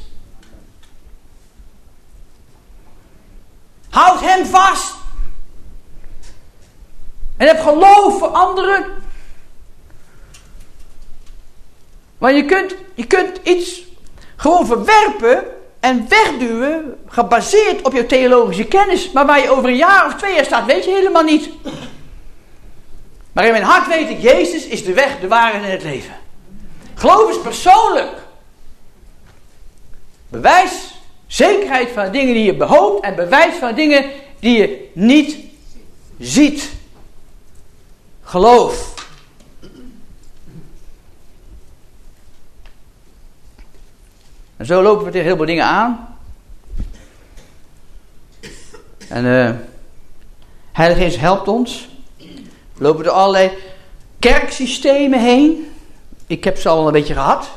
[3.89, 4.93] Houd hem vast.
[7.37, 8.85] En heb geloof voor anderen.
[12.17, 13.83] Maar je kunt, je kunt iets
[14.35, 15.43] gewoon verwerpen
[15.79, 20.35] en wegduwen, gebaseerd op je theologische kennis, maar waar je over een jaar of twee
[20.35, 21.49] jaar staat, weet je helemaal niet.
[23.39, 26.13] Maar in mijn hart weet ik, Jezus is de weg, de waarheid en het leven.
[26.93, 28.17] Geloof is persoonlijk.
[30.29, 30.93] Bewijs,
[31.27, 34.05] zekerheid van dingen die je behoopt en bewijs van dingen
[34.39, 35.37] die je niet
[36.19, 36.69] ziet.
[38.23, 38.93] Geloof.
[44.57, 46.17] En zo lopen we tegen heel veel dingen aan.
[49.07, 49.51] En uh,
[50.71, 51.89] Heilige Geest helpt ons.
[52.79, 53.51] Lopen door allerlei
[54.19, 55.71] kerksystemen heen.
[56.27, 57.49] Ik heb ze al een beetje gehad.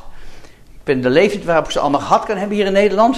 [0.73, 3.17] Ik ben de leeftijd waarop ik ze allemaal gehad kan hebben hier in Nederland.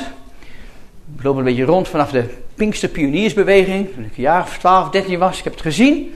[1.16, 3.92] Ik loop een beetje rond vanaf de Pinkster Pioniersbeweging.
[3.94, 5.38] Toen ik een jaar of 12, 13 was.
[5.38, 6.14] Ik heb het gezien.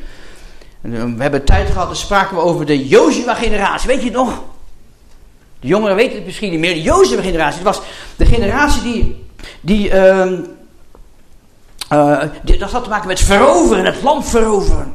[0.81, 3.89] En eh, we hebben tijd gehad, dan spraken we over de Joshua-generatie.
[3.89, 4.43] Weet je het nog?
[5.61, 6.75] De jongeren weten het misschien niet meer.
[6.75, 7.65] De Jozef generatie.
[7.65, 7.81] Het was
[8.17, 9.25] de generatie die.
[9.61, 10.33] die, uh,
[11.93, 14.95] uh, dat had te maken met veroveren, het land veroveren.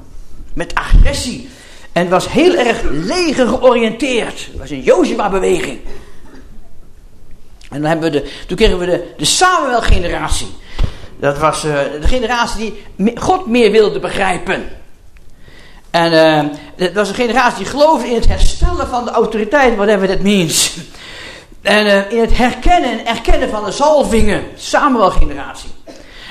[0.54, 1.50] Met agressie.
[1.92, 4.48] En was heel erg leger georiënteerd.
[4.52, 5.80] Het was een Jozua-beweging.
[7.70, 10.48] En dan hebben we de, toen kregen we de, de Samuel-generatie.
[11.20, 14.70] Dat was uh, de generatie die God meer wilde begrijpen.
[15.92, 20.08] En uh, dat was een generatie die geloofde in het herstellen van de autoriteit, whatever
[20.08, 20.78] that means.
[21.62, 25.70] En uh, in het herkennen en erkennen van de zalvingen, Samuel-generatie.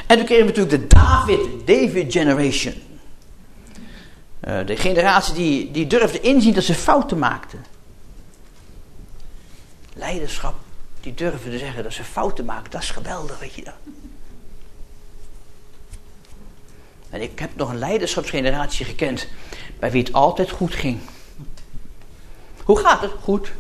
[0.07, 2.75] En toen kregen we natuurlijk de David, David generation.
[4.49, 7.65] Uh, de generatie die, die durfde inzien dat ze fouten maakten.
[9.95, 10.55] Leiderschap,
[11.01, 13.75] die durfde zeggen dat ze fouten maken, dat is geweldig, weet je dat.
[17.11, 19.29] En ik heb nog een leiderschapsgeneratie gekend
[19.79, 20.99] bij wie het altijd goed ging.
[22.65, 23.13] Hoe gaat het?
[23.23, 23.53] Goed.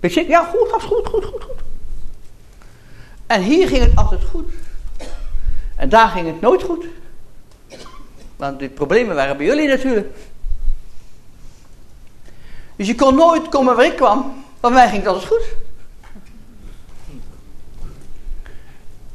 [0.00, 1.62] Ik zeg, ja, goed, goed, goed, goed, goed.
[3.26, 4.52] En hier ging het altijd goed.
[5.76, 6.84] En daar ging het nooit goed.
[8.36, 10.16] Want de problemen waren bij jullie natuurlijk.
[12.76, 15.44] Dus je kon nooit komen waar ik kwam, want mij ging het altijd goed.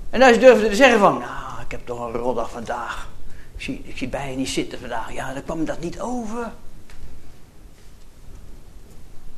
[0.10, 3.08] En als je durfde te zeggen van, nou, ik heb toch een rotdag vandaag.
[3.56, 5.14] Ik zie, ik zie bij niet zitten vandaag.
[5.14, 6.42] Ja, dan kwam dat niet over.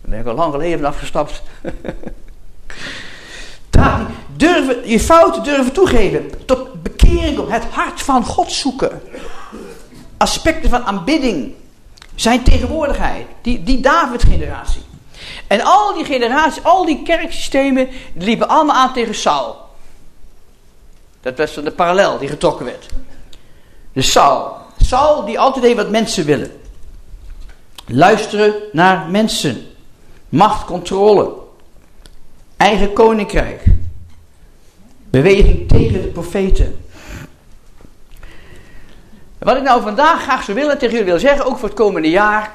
[0.02, 1.44] Dan ben ik al lang geleden afgestapt.
[3.70, 6.46] Daar, durven, je fouten durven toegeven.
[6.46, 9.02] Tot bekering op het hart van God zoeken.
[10.22, 11.54] Aspecten van aanbidding.
[12.16, 13.26] Zijn tegenwoordigheid.
[13.42, 14.82] Die, die David-generatie.
[15.48, 19.56] En al die generaties, al die kerksystemen, liepen allemaal aan tegen Saul.
[21.22, 22.86] Dat was de parallel die getrokken werd.
[23.94, 24.56] De Saul.
[24.78, 26.52] Saul die altijd deed wat mensen willen.
[27.86, 29.66] Luisteren naar mensen.
[30.30, 31.34] Macht, controle.
[32.58, 33.64] Eigen koninkrijk.
[35.10, 36.86] Beweging tegen de profeten.
[39.44, 42.10] Wat ik nou vandaag graag zou willen tegen jullie wil zeggen, ook voor het komende
[42.10, 42.52] jaar.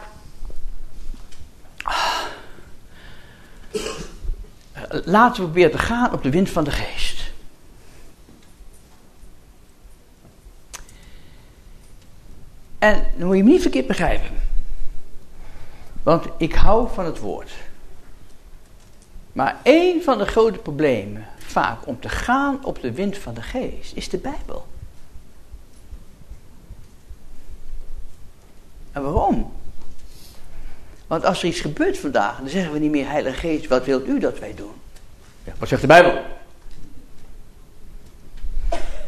[4.88, 7.32] Laten we proberen te gaan op de wind van de geest.
[12.78, 14.30] En dan moet je me niet verkeerd begrijpen.
[16.02, 17.50] Want ik hou van het woord.
[19.32, 23.42] Maar één van de grote problemen, vaak om te gaan op de wind van de
[23.42, 24.66] geest, is de Bijbel.
[28.96, 29.52] En waarom?
[31.06, 34.08] Want als er iets gebeurt vandaag, dan zeggen we niet meer, Heilige Geest, wat wilt
[34.08, 34.72] u dat wij doen?
[35.44, 36.20] Ja, wat zegt de Bijbel?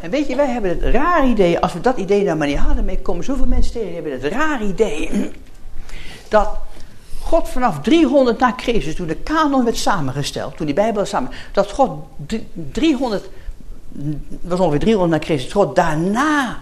[0.00, 2.56] En weet je, wij hebben het raar idee, als we dat idee nou maar niet
[2.56, 5.30] hadden, mee komen zoveel mensen tegen, hebben het raar idee
[6.28, 6.48] dat
[7.20, 11.70] God vanaf 300 na Christus, toen de kanon werd samengesteld, toen die Bijbel samen, dat
[11.70, 11.90] God
[12.72, 13.28] 300,
[14.40, 16.58] was ongeveer 300 na Christus, God daarna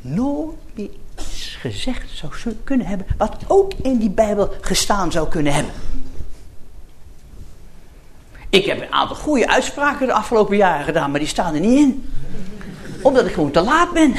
[0.00, 0.88] nooit meer
[1.60, 2.32] gezegd zou
[2.64, 5.72] kunnen hebben, wat ook in die Bijbel gestaan zou kunnen hebben.
[8.50, 11.78] Ik heb een aantal goede uitspraken de afgelopen jaren gedaan, maar die staan er niet
[11.78, 12.10] in.
[13.02, 14.14] Omdat ik gewoon te laat ben.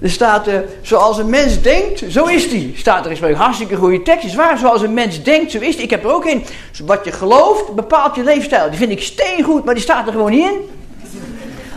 [0.00, 2.74] Er staat, uh, zoals een mens denkt, zo is die.
[2.76, 4.24] Staat er eens bij hartstikke goede tekst.
[4.24, 5.84] Is waar, zoals een mens denkt, zo is die.
[5.84, 6.44] Ik heb er ook in.
[6.84, 8.68] Wat je gelooft, bepaalt je leefstijl.
[8.68, 10.70] Die vind ik steengoed, maar die staat er gewoon niet in.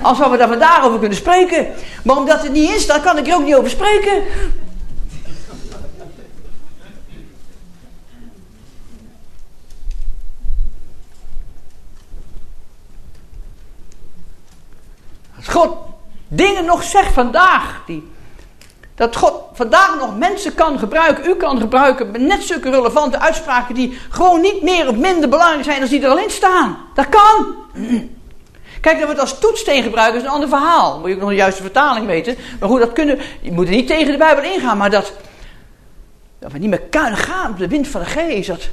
[0.01, 1.67] Als we daar vandaag over kunnen spreken.
[2.03, 4.23] Maar omdat het niet in staat, kan ik er ook niet over spreken.
[15.43, 15.88] God
[16.29, 18.07] dingen nog zegt vandaag, die,
[18.95, 23.99] dat God vandaag nog mensen kan gebruiken, u kan gebruiken, net zulke relevante uitspraken die
[24.09, 26.77] gewoon niet meer of minder belangrijk zijn als die er al in staan.
[26.93, 27.55] Dat kan.
[28.81, 30.99] Kijk, dat we het als toetssteen gebruiken is een ander verhaal.
[30.99, 32.37] Moet je ook nog de juiste vertaling weten.
[32.59, 35.13] Maar goed, dat kunnen, je moet er niet tegen de Bijbel ingaan, maar dat,
[36.39, 38.47] dat we niet meer kunnen gaan op de wind van de geest.
[38.47, 38.69] Dat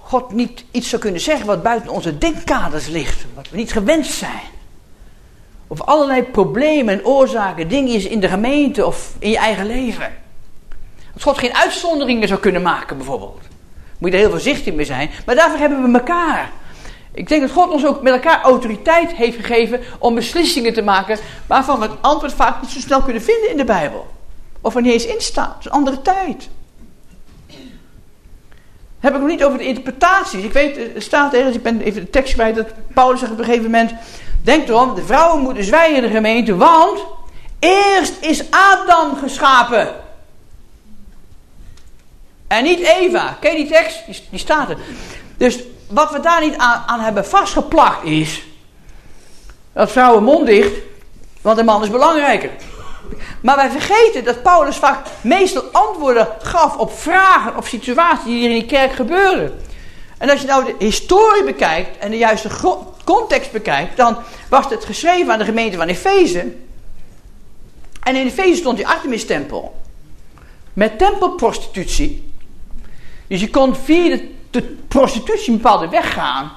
[0.00, 3.24] God niet iets zou kunnen zeggen wat buiten onze denkkaders ligt.
[3.34, 4.54] Wat we niet gewend zijn.
[5.68, 10.14] Of allerlei problemen en oorzaken, dingen is in de gemeente of in je eigen leven.
[11.12, 13.40] Dat God geen uitzonderingen zou kunnen maken, bijvoorbeeld.
[13.98, 15.10] Moet je er heel voorzichtig mee zijn.
[15.26, 16.50] Maar daarvoor hebben we elkaar.
[17.12, 21.18] Ik denk dat God ons ook met elkaar autoriteit heeft gegeven om beslissingen te maken
[21.46, 24.06] waarvan we het antwoord vaak niet zo snel kunnen vinden in de Bijbel.
[24.60, 25.54] Of er niet eens in staat.
[25.54, 26.48] Het is een andere tijd.
[29.00, 30.44] Heb ik nog niet over de interpretaties.
[30.44, 33.38] Ik weet, er staat ergens, ik ben even de tekst kwijt, dat Paulus zegt op
[33.38, 33.94] een gegeven moment.
[34.42, 37.00] Denk erom, de vrouwen moeten zwijgen in de gemeente, want
[37.58, 39.94] eerst is Adam geschapen.
[42.46, 43.36] En niet Eva.
[43.40, 44.02] Ken je die tekst?
[44.30, 44.76] Die, staat er.
[45.36, 48.42] Dus wat we daar niet aan, hebben vastgeplakt is.
[49.72, 50.72] Dat vrouwen mond dicht,
[51.40, 52.50] want de man is belangrijker.
[53.40, 58.50] Maar wij vergeten dat Paulus vaak meestal antwoorden gaf op vragen of situaties die hier
[58.50, 59.60] in die kerk gebeuren.
[60.18, 62.48] En als je nou de historie bekijkt en de juiste
[63.04, 64.16] context bekijkt, dan
[64.48, 66.52] was het geschreven aan de gemeente van Efeze.
[68.02, 69.80] En in Efeze stond die Artemis-tempel.
[70.72, 72.32] Met tempelprostitutie.
[73.26, 74.18] Dus je kon via
[74.50, 76.52] de, prostitutie een bepaalde weg gaan.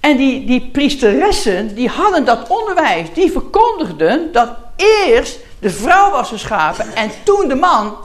[0.00, 3.08] En die, die priesteressen, die hadden dat onderwijs.
[3.14, 7.96] Die verkondigden dat eerst de vrouw was geschapen en toen de man.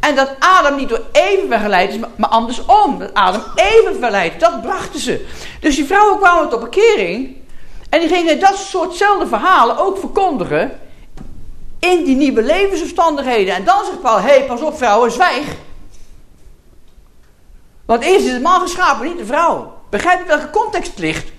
[0.00, 2.98] En dat Adam niet door even verleid is, maar andersom.
[2.98, 4.40] Dat Adam even verleidt.
[4.40, 5.26] Dat brachten ze.
[5.60, 7.36] Dus die vrouwen kwamen tot bekering.
[7.88, 10.78] En die gingen dat soortzelfde verhalen ook verkondigen.
[11.78, 13.54] In die nieuwe levensomstandigheden.
[13.54, 15.46] En dan zegt Paul: hé, hey, pas op, vrouwen, zwijg.
[17.86, 19.78] Want eerst is de man geschapen, niet de vrouw.
[19.90, 21.32] Begrijp je welke context het ligt?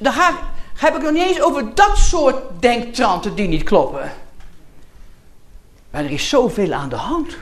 [0.00, 0.32] Daar
[0.76, 4.12] heb ik nog niet eens over dat soort denktranten die niet kloppen.
[5.92, 7.36] Maar er is zoveel aan de hand.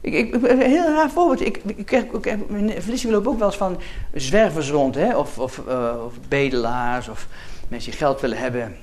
[0.00, 1.40] ik, een heel raar voorbeeld.
[1.46, 2.50] Ik, ik, ik, ik, heb-
[2.82, 3.80] Vlissingen lopen ook wel eens van
[4.14, 5.16] zwervers rond, hè?
[5.16, 7.26] Of, of, eh, of bedelaars, of
[7.68, 8.76] mensen die geld willen hebben.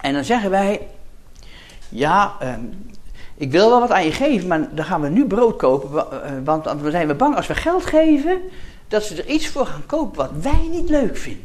[0.00, 0.80] En dan zeggen wij,
[1.88, 2.60] ja, ehm,
[3.36, 6.30] ik wil wel wat aan je geven, maar dan gaan we nu brood kopen, eh,
[6.44, 8.40] want dan zijn we bang als we geld geven,
[8.88, 11.44] dat ze er iets voor gaan kopen wat wij niet leuk vinden.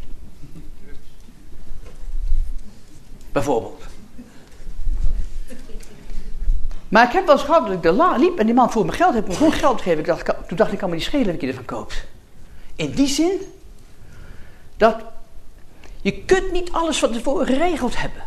[3.38, 3.84] Bijvoorbeeld.
[6.88, 8.86] Maar ik heb wel eens gehad dat ik er la- liep en die man voor
[8.86, 10.00] me geld heeft me gewoon geld gegeven.
[10.00, 12.06] Ik dacht, toen dacht ik, kan me niet schelen wat je ervan koopt.
[12.76, 13.40] In die zin
[14.78, 14.96] dat
[16.02, 18.24] je kunt niet alles van tevoren geregeld hebben.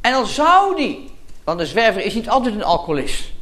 [0.00, 1.10] En dan zou die,
[1.44, 3.32] want een zwerver is niet altijd een alcoholist.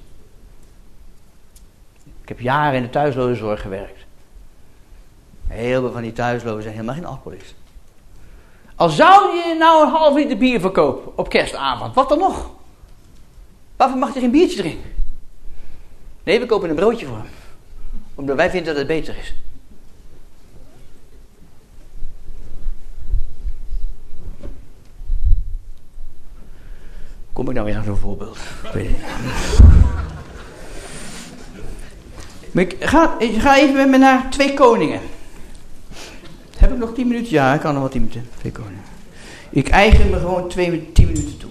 [2.22, 3.97] Ik heb jaren in de thuislozenzorg gewerkt.
[5.48, 7.54] Heel veel van die thuislozen zijn helemaal geen alcoholist.
[8.74, 12.50] Al zou je nou een half liter bier verkopen op kerstavond, wat dan nog?
[13.76, 14.90] Waarvoor mag hij geen biertje drinken?
[16.22, 17.26] Nee, we kopen een broodje voor hem.
[18.14, 19.34] Omdat wij vinden dat het beter is.
[27.32, 28.38] Kom ik nou weer aan zo'n voorbeeld?
[32.52, 35.00] Ik ga, ik ga even met me naar twee koningen.
[36.58, 37.32] Heb ik nog tien minuten?
[37.32, 38.28] Ja, ik kan nog wel tien minuten.
[39.50, 41.50] Ik eigen me gewoon twee, tien minuten toe.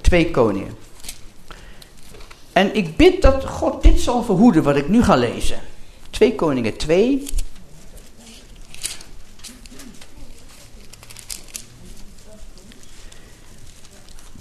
[0.00, 0.74] Twee koningen.
[2.52, 5.60] En ik bid dat God dit zal verhoeden wat ik nu ga lezen.
[6.10, 7.24] Twee koningen 2.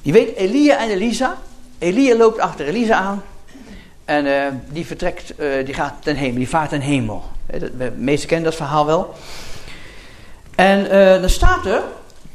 [0.02, 1.42] Je weet Elia en Elisa.
[1.78, 3.24] Elia loopt achter Elisa aan.
[4.08, 7.24] En eh, die vertrekt, eh, die gaat ten hemel, die vaart ten hemel.
[7.78, 9.14] We meesten kennen dat verhaal wel.
[10.56, 11.82] En eh, dan staat er,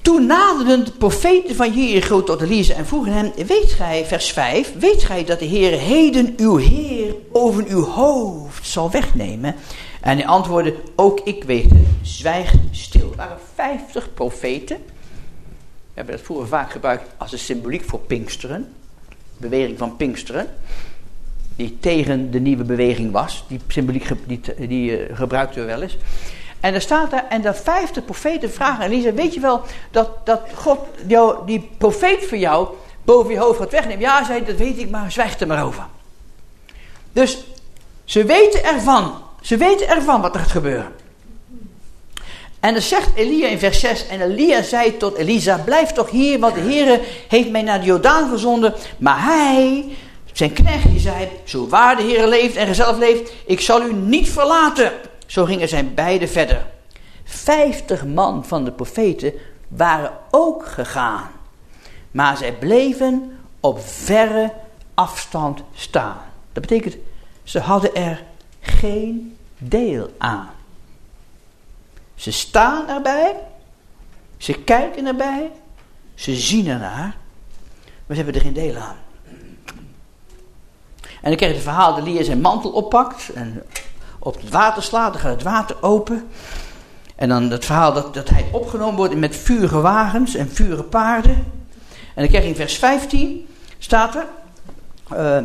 [0.03, 4.73] toen naderden de profeten van Jericho tot Elisa en vroegen hem, weet gij, vers 5,
[4.79, 9.55] weet gij dat de Heer heden uw Heer boven uw hoofd zal wegnemen?
[10.01, 13.11] En hij antwoordde, ook ik weet het, zwijg stil.
[13.11, 14.77] Er waren 50 profeten.
[14.77, 18.73] We hebben dat vroeger vaak gebruikt als een symboliek voor Pinksteren.
[19.37, 20.49] Beweging van Pinksteren
[21.62, 23.44] die tegen de nieuwe beweging was.
[23.48, 25.96] Die symboliek die, die eh, gebruikten we wel eens.
[26.60, 30.40] En er staat daar, en de vijfde profeten vragen Elisa, weet je wel dat, dat
[30.54, 32.68] God jou, die profeet voor jou
[33.04, 34.00] boven je hoofd gaat wegnemen?
[34.00, 35.86] Ja, zei dat weet ik, maar zwijg er maar over.
[37.12, 37.44] Dus
[38.04, 40.92] ze weten ervan, ze weten ervan wat er gaat gebeuren.
[42.60, 46.38] En dan zegt Elia in vers 6, en Elia zei tot Elisa, blijf toch hier,
[46.38, 48.74] want de Heere heeft mij naar de Jordaan gezonden.
[48.98, 49.84] Maar hij,
[50.33, 54.30] zijn knecht, zei, zo waar de Heere leeft en gezellig leeft, ik zal u niet
[54.30, 54.93] verlaten.
[55.26, 56.66] Zo gingen zij beiden verder.
[57.24, 59.33] Vijftig man van de profeten
[59.68, 61.30] waren ook gegaan.
[62.11, 64.53] Maar zij bleven op verre
[64.95, 66.20] afstand staan.
[66.53, 66.97] Dat betekent,
[67.43, 68.22] ze hadden er
[68.61, 70.51] geen deel aan.
[72.14, 73.35] Ze staan erbij,
[74.37, 75.51] ze kijken erbij,
[76.14, 77.16] ze zien ernaar,
[78.07, 78.97] maar ze hebben er geen deel aan.
[81.23, 83.62] En dan krijg je het verhaal dat Elia zijn mantel oppakt en
[84.18, 86.29] op het water slaat, dan gaat het water open.
[87.16, 91.35] En dan het verhaal dat, dat hij opgenomen wordt met vurige wagens en vurige paarden.
[92.14, 93.49] En dan krijg je in vers 15,
[93.79, 94.27] staat er...
[95.11, 95.37] eh,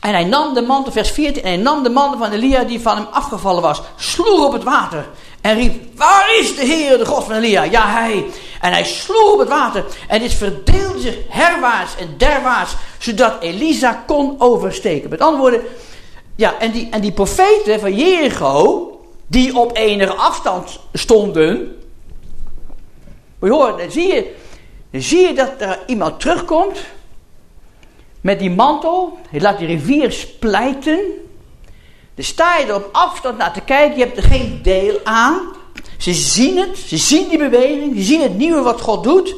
[0.00, 2.80] en hij nam de mantel, vers 14, en hij nam de mantel van Elia die
[2.80, 5.06] van hem afgevallen was, sloeg op het water
[5.40, 7.62] en riep, waar is de Heer, de God van Elia?
[7.62, 8.24] Ja, hij.
[8.60, 14.04] En hij sloeg op het water en dit verdeelde zich herwaarts en derwaarts, zodat Elisa
[14.06, 15.10] kon oversteken.
[15.10, 15.62] Met andere woorden,
[16.36, 18.90] ja, en die, en die profeten van Jericho,
[19.26, 21.76] die op enige afstand stonden,
[23.38, 24.34] maar je hoort, dan zie je,
[24.90, 26.84] dan zie je dat er iemand terugkomt
[28.20, 29.18] met die mantel.
[29.30, 30.98] Hij laat die rivier splijten.
[32.14, 33.98] Dan sta je er op afstand naar te kijken.
[33.98, 35.40] Je hebt er geen deel aan.
[35.98, 36.78] Ze zien het.
[36.86, 37.96] Ze zien die beweging.
[37.96, 39.34] Ze zien het nieuwe wat God doet.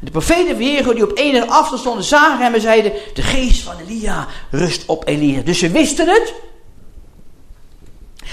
[0.00, 2.92] De profeten van Jericho die op enige afstand stonden zagen hem en zeiden...
[3.14, 5.40] De geest van Elia rust op Elia.
[5.42, 6.34] Dus ze wisten het.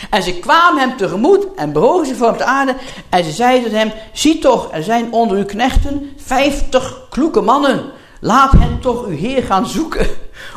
[0.10, 2.76] En ze kwamen hem tegemoet en bewogen zich voor hem te aarde.
[3.10, 7.86] En ze zeiden hem, zie toch, er zijn onder uw knechten vijftig kloeke mannen.
[8.20, 10.08] Laat hen toch uw Heer gaan zoeken.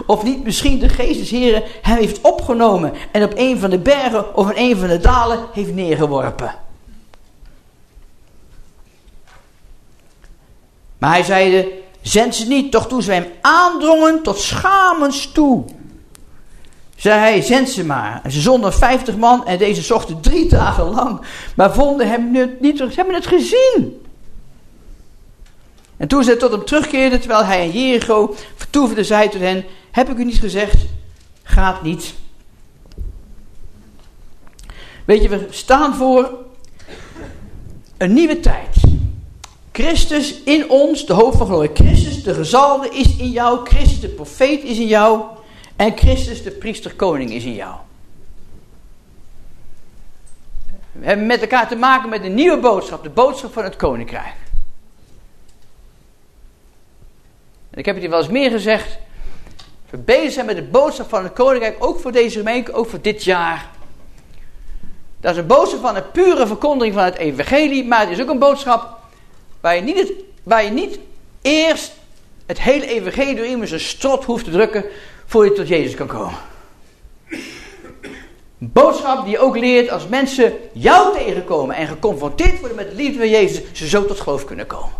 [0.06, 3.78] Of niet misschien de geest des Heren hem heeft opgenomen en op een van de
[3.78, 6.54] bergen of in een van de dalen heeft neergeworpen.
[11.00, 15.64] Maar hij zeide, zend ze niet, toch toen ze hem aandrongen tot schamens toe.
[16.96, 18.20] zei hij, zend ze maar.
[18.22, 21.20] En ze zonden 50 man en deze zochten drie dagen lang,
[21.54, 22.90] maar vonden hem niet terug.
[22.92, 24.02] Ze hebben het gezien.
[25.96, 30.10] En toen ze tot hem terugkeerden, terwijl hij in Jericho vertoefde, zei tot hen, heb
[30.10, 30.84] ik u niet gezegd,
[31.42, 32.14] gaat niet.
[35.04, 36.38] Weet je, we staan voor
[37.96, 38.79] een nieuwe tijd.
[39.80, 41.70] Christus in ons, de hoofd van glorie.
[41.74, 43.66] Christus, de gezalde, is in jou.
[43.66, 45.22] Christus, de profeet, is in jou.
[45.76, 47.74] En Christus, de priester-koning, is in jou.
[50.92, 53.02] We hebben met elkaar te maken met een nieuwe boodschap.
[53.02, 54.34] De boodschap van het koninkrijk.
[57.70, 58.98] En ik heb het hier wel eens meer gezegd.
[59.90, 61.76] We bezig zijn met de boodschap van het koninkrijk.
[61.78, 63.68] Ook voor deze gemeente, ook voor dit jaar.
[65.20, 67.84] Dat is een boodschap van een pure verkondiging van het evangelie.
[67.84, 68.99] Maar het is ook een boodschap
[69.60, 70.98] waar je niet, het, waar je niet
[71.42, 71.92] eerst
[72.46, 74.84] het hele evangelie door iemand zijn strot hoeft te drukken
[75.26, 76.38] voor je tot Jezus kan komen.
[78.60, 82.96] Een boodschap die je ook leert als mensen jou tegenkomen en geconfronteerd worden met de
[82.96, 84.98] liefde van Jezus, ze zo tot geloof kunnen komen.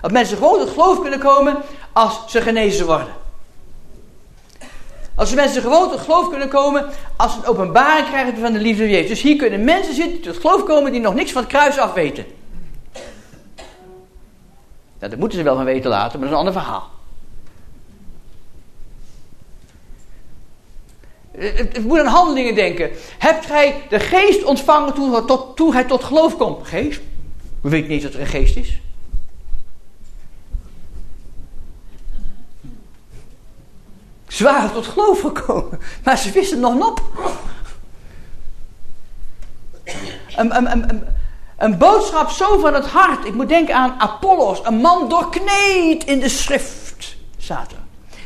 [0.00, 1.56] Dat mensen gewoon tot geloof kunnen komen
[1.92, 3.14] als ze genezen worden.
[5.16, 6.86] Als mensen gewoon tot geloof kunnen komen
[7.16, 9.08] als ze een openbaring krijgen van de liefde van Jezus.
[9.08, 11.78] Dus hier kunnen mensen zitten die tot geloof komen die nog niks van het kruis
[11.78, 12.24] af weten.
[14.98, 16.90] Nou, dat moeten ze wel van weten later, maar dat is een ander verhaal.
[21.38, 22.90] Het moet aan handelingen denken.
[23.18, 26.66] Hebt gij de geest ontvangen toen, toen hij tot geloof komt?
[26.66, 27.00] Geest?
[27.60, 28.80] We weten niet dat er een geest is.
[34.28, 37.00] Ze waren tot geloof gekomen, maar ze wisten nog not.
[40.36, 41.04] Een, een, een,
[41.58, 43.26] een, boodschap zo van het hart.
[43.26, 47.78] Ik moet denken aan Apollos, een man doorkneed in de schrift, zaten.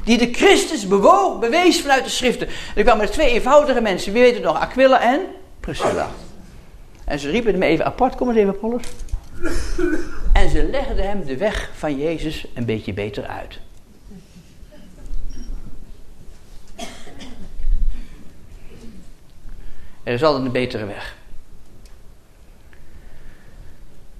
[0.04, 2.48] Die de Christus bewoog, bewees vanuit de schriften.
[2.74, 5.20] Er kwamen twee eenvoudige mensen, wie weet het nog, Aquila en
[5.60, 6.08] Priscilla.
[7.04, 8.82] En ze riepen hem even apart, kom eens even Apollos.
[10.32, 13.58] En ze legden hem de weg van Jezus een beetje beter uit.
[20.02, 21.16] Er is altijd een betere weg.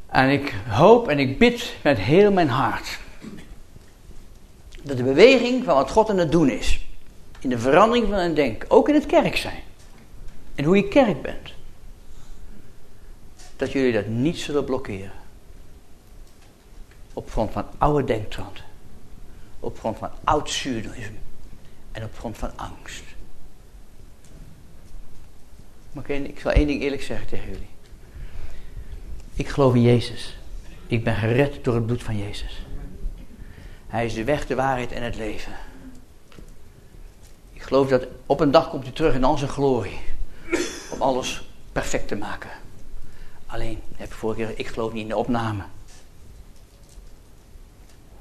[0.06, 2.98] En ik hoop en ik bid met heel mijn hart
[4.82, 6.86] dat de beweging van wat God aan het doen is,
[7.38, 9.62] in de verandering van het denken, ook in het kerk zijn,
[10.54, 11.52] en hoe je kerk bent,
[13.56, 15.12] dat jullie dat niet zullen blokkeren.
[17.12, 18.64] Op grond van oude denktranden,
[19.60, 20.66] op grond van oud
[21.92, 23.02] en op grond van angst.
[25.92, 27.68] Maar ik zal één ding eerlijk zeggen tegen jullie.
[29.34, 30.36] Ik geloof in Jezus.
[30.86, 32.62] Ik ben gered door het bloed van Jezus.
[33.86, 35.52] Hij is de weg, de waarheid en het leven.
[37.52, 39.98] Ik geloof dat op een dag komt hij terug in al zijn glorie.
[40.90, 42.50] Om alles perfect te maken.
[43.46, 45.62] Alleen, heb ik vorige keer, ik geloof niet in de opname.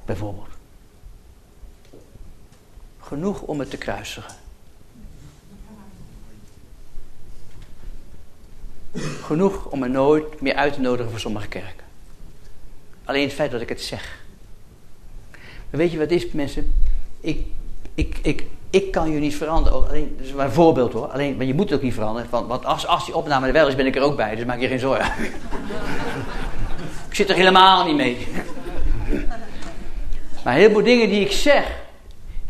[0.06, 0.50] Bijvoorbeeld.
[3.00, 4.36] Genoeg om het te kruisigen.
[9.30, 11.86] Genoeg om me nooit meer uit te nodigen voor sommige kerken.
[13.04, 14.20] Alleen het feit dat ik het zeg.
[15.32, 16.74] Maar weet je wat is, mensen?
[17.20, 17.46] Ik,
[17.94, 19.88] ik, ik, ik kan je niet veranderen.
[19.88, 21.08] Alleen, dat is maar een voorbeeld hoor.
[21.08, 22.30] Alleen, maar je moet het ook niet veranderen.
[22.30, 24.36] Want, want als, als die opname er wel is, ben ik er ook bij.
[24.36, 25.12] Dus maak je geen zorgen.
[27.10, 28.28] ik zit er helemaal niet mee.
[30.44, 31.78] maar heel veel dingen die ik zeg,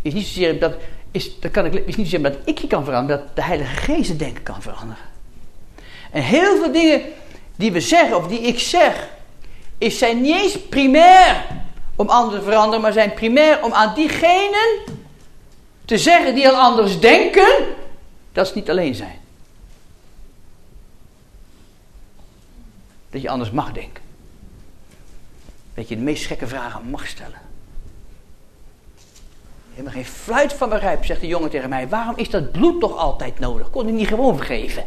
[0.01, 0.73] is niet zozeer dat,
[1.11, 4.19] is, dat kan ik, niet zozeer dat ik je kan veranderen, dat de Heilige Geest
[4.19, 5.08] denken kan veranderen.
[6.11, 7.01] En heel veel dingen
[7.55, 9.09] die we zeggen, of die ik zeg,
[9.77, 11.45] is, zijn niet eens primair
[11.95, 14.79] om anderen te veranderen, maar zijn primair om aan diegenen
[15.85, 17.65] te zeggen die al anders denken,
[18.31, 19.19] dat ze niet alleen zijn.
[23.09, 24.03] Dat je anders mag denken.
[25.73, 27.41] Dat je de meest gekke vragen mag stellen.
[29.71, 31.87] Helemaal geen fluit van begrijp, zegt de jongen tegen mij.
[31.87, 33.69] Waarom is dat bloed toch altijd nodig?
[33.69, 34.85] Kon hij niet gewoon vergeven?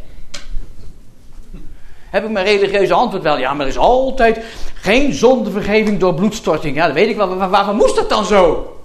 [2.13, 3.39] Heb ik mijn religieuze antwoord wel?
[3.39, 4.45] Ja, maar er is altijd
[4.75, 6.77] geen zondevergeving door bloedstorting.
[6.77, 7.29] Ja, dat weet ik wel.
[7.29, 8.77] Maar waarvan moest dat dan zo?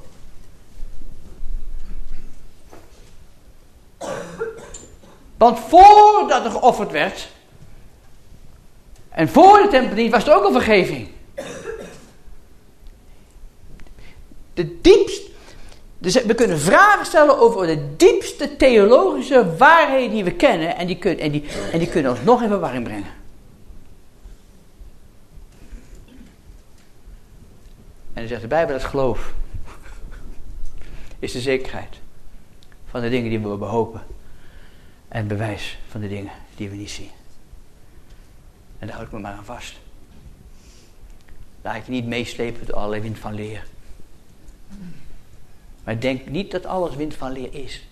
[5.38, 7.28] Want voordat er geofferd werd,
[9.10, 11.08] en voor de tempel was er ook een vergeving.
[14.54, 15.28] De diepste
[15.98, 20.78] dus we kunnen vragen stellen over de diepste theologische waarheden die we kennen.
[20.78, 23.17] En die, en die, en die kunnen ons nog in verwarring brengen.
[28.18, 29.34] En dan zegt de Bijbel dat geloof
[31.20, 32.00] is de zekerheid
[32.86, 34.02] van de dingen die we behopen.
[35.08, 37.10] En bewijs van de dingen die we niet zien.
[38.80, 39.80] En daar houd ik me maar aan vast.
[41.62, 43.68] Laat ik niet meeslepen door allerlei wind van leer.
[45.84, 47.88] Maar denk niet dat alles wind van leer is.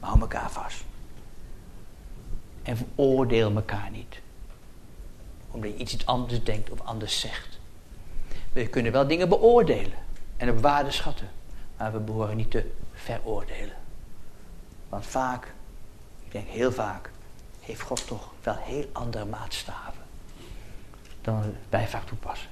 [0.00, 0.84] Maar hou elkaar vast.
[2.62, 4.20] En veroordeel elkaar niet.
[5.50, 7.53] Omdat je iets anders denkt of anders zegt.
[8.54, 9.98] We kunnen wel dingen beoordelen
[10.36, 11.30] en op waarde schatten.
[11.76, 13.76] Maar we behoren niet te veroordelen.
[14.88, 15.52] Want vaak,
[16.24, 17.10] ik denk heel vaak,
[17.60, 20.02] heeft God toch wel heel andere maatstaven
[21.20, 22.48] dan wij vaak toepassen.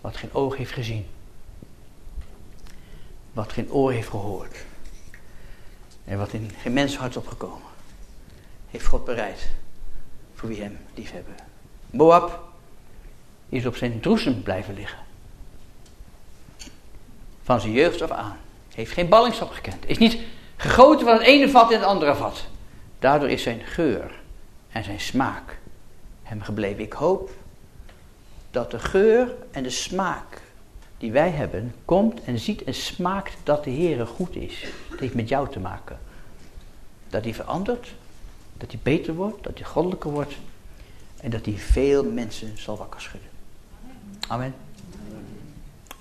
[0.00, 1.06] Wat geen oog heeft gezien.
[3.32, 4.64] Wat geen oor heeft gehoord.
[6.04, 7.68] En wat in geen menshart opgekomen.
[8.70, 9.50] Heeft God bereid
[10.34, 11.34] voor wie hem liefhebben.
[11.90, 12.49] Moab
[13.50, 14.98] is op zijn droesem blijven liggen.
[17.42, 18.36] Van zijn jeugd af aan.
[18.74, 19.88] Heeft geen ballingschap gekend.
[19.88, 20.18] Is niet
[20.56, 22.46] gegoten van het ene vat in het andere vat.
[22.98, 24.20] Daardoor is zijn geur
[24.68, 25.58] en zijn smaak
[26.22, 26.82] hem gebleven.
[26.82, 27.30] Ik hoop
[28.50, 30.42] dat de geur en de smaak
[30.98, 34.64] die wij hebben, komt en ziet en smaakt dat de Heer goed is.
[34.90, 35.98] Het heeft met jou te maken.
[37.08, 37.94] Dat hij verandert,
[38.56, 40.34] dat hij beter wordt, dat hij goddelijker wordt
[41.20, 43.29] en dat hij veel mensen zal wakker schudden.
[44.30, 44.54] Amen.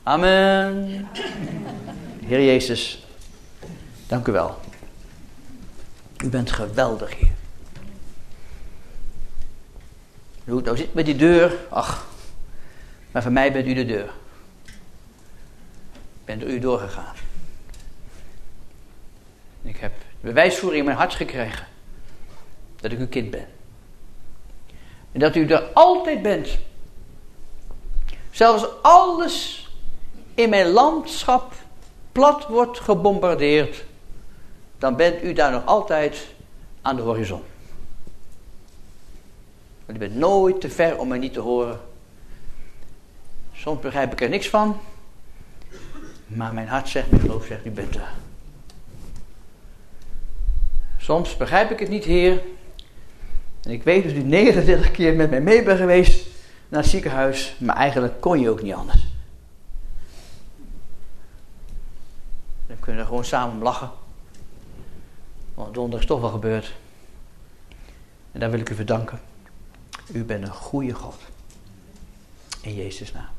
[0.03, 1.07] Amen.
[2.25, 3.05] Heer Jezus,
[4.07, 4.59] dank u wel.
[6.23, 7.31] U bent geweldig, Heer.
[10.43, 12.07] Hoe nou zit met die deur, ach,
[13.11, 14.11] maar voor mij bent u de deur.
[16.13, 17.15] Ik ben door u doorgegaan.
[19.61, 21.67] Ik heb bewijsvoering in mijn hart gekregen
[22.79, 23.47] dat ik uw kind ben.
[25.11, 26.59] En dat u er altijd bent.
[28.39, 29.67] Zelfs alles
[30.33, 31.53] in mijn landschap
[32.11, 33.85] plat wordt gebombardeerd,
[34.77, 36.27] dan bent u daar nog altijd
[36.81, 37.41] aan de horizon.
[39.85, 41.79] Want u bent nooit te ver om mij niet te horen.
[43.53, 44.79] Soms begrijp ik er niks van,
[46.25, 48.09] maar mijn hart zegt, mijn geloof zegt, u bent er.
[50.97, 52.41] Soms begrijp ik het niet, Heer.
[53.63, 56.28] En ik weet dat u 39 keer met mij mee bent geweest
[56.69, 59.07] naar het ziekenhuis, maar eigenlijk kon je ook niet anders.
[62.67, 63.91] Dan kunnen we gewoon samen lachen.
[65.53, 66.75] Want donderdag is toch wel gebeurd.
[68.31, 69.19] En daar wil ik u voor danken.
[70.11, 71.21] U bent een goede God.
[72.61, 73.38] In Jezus' naam.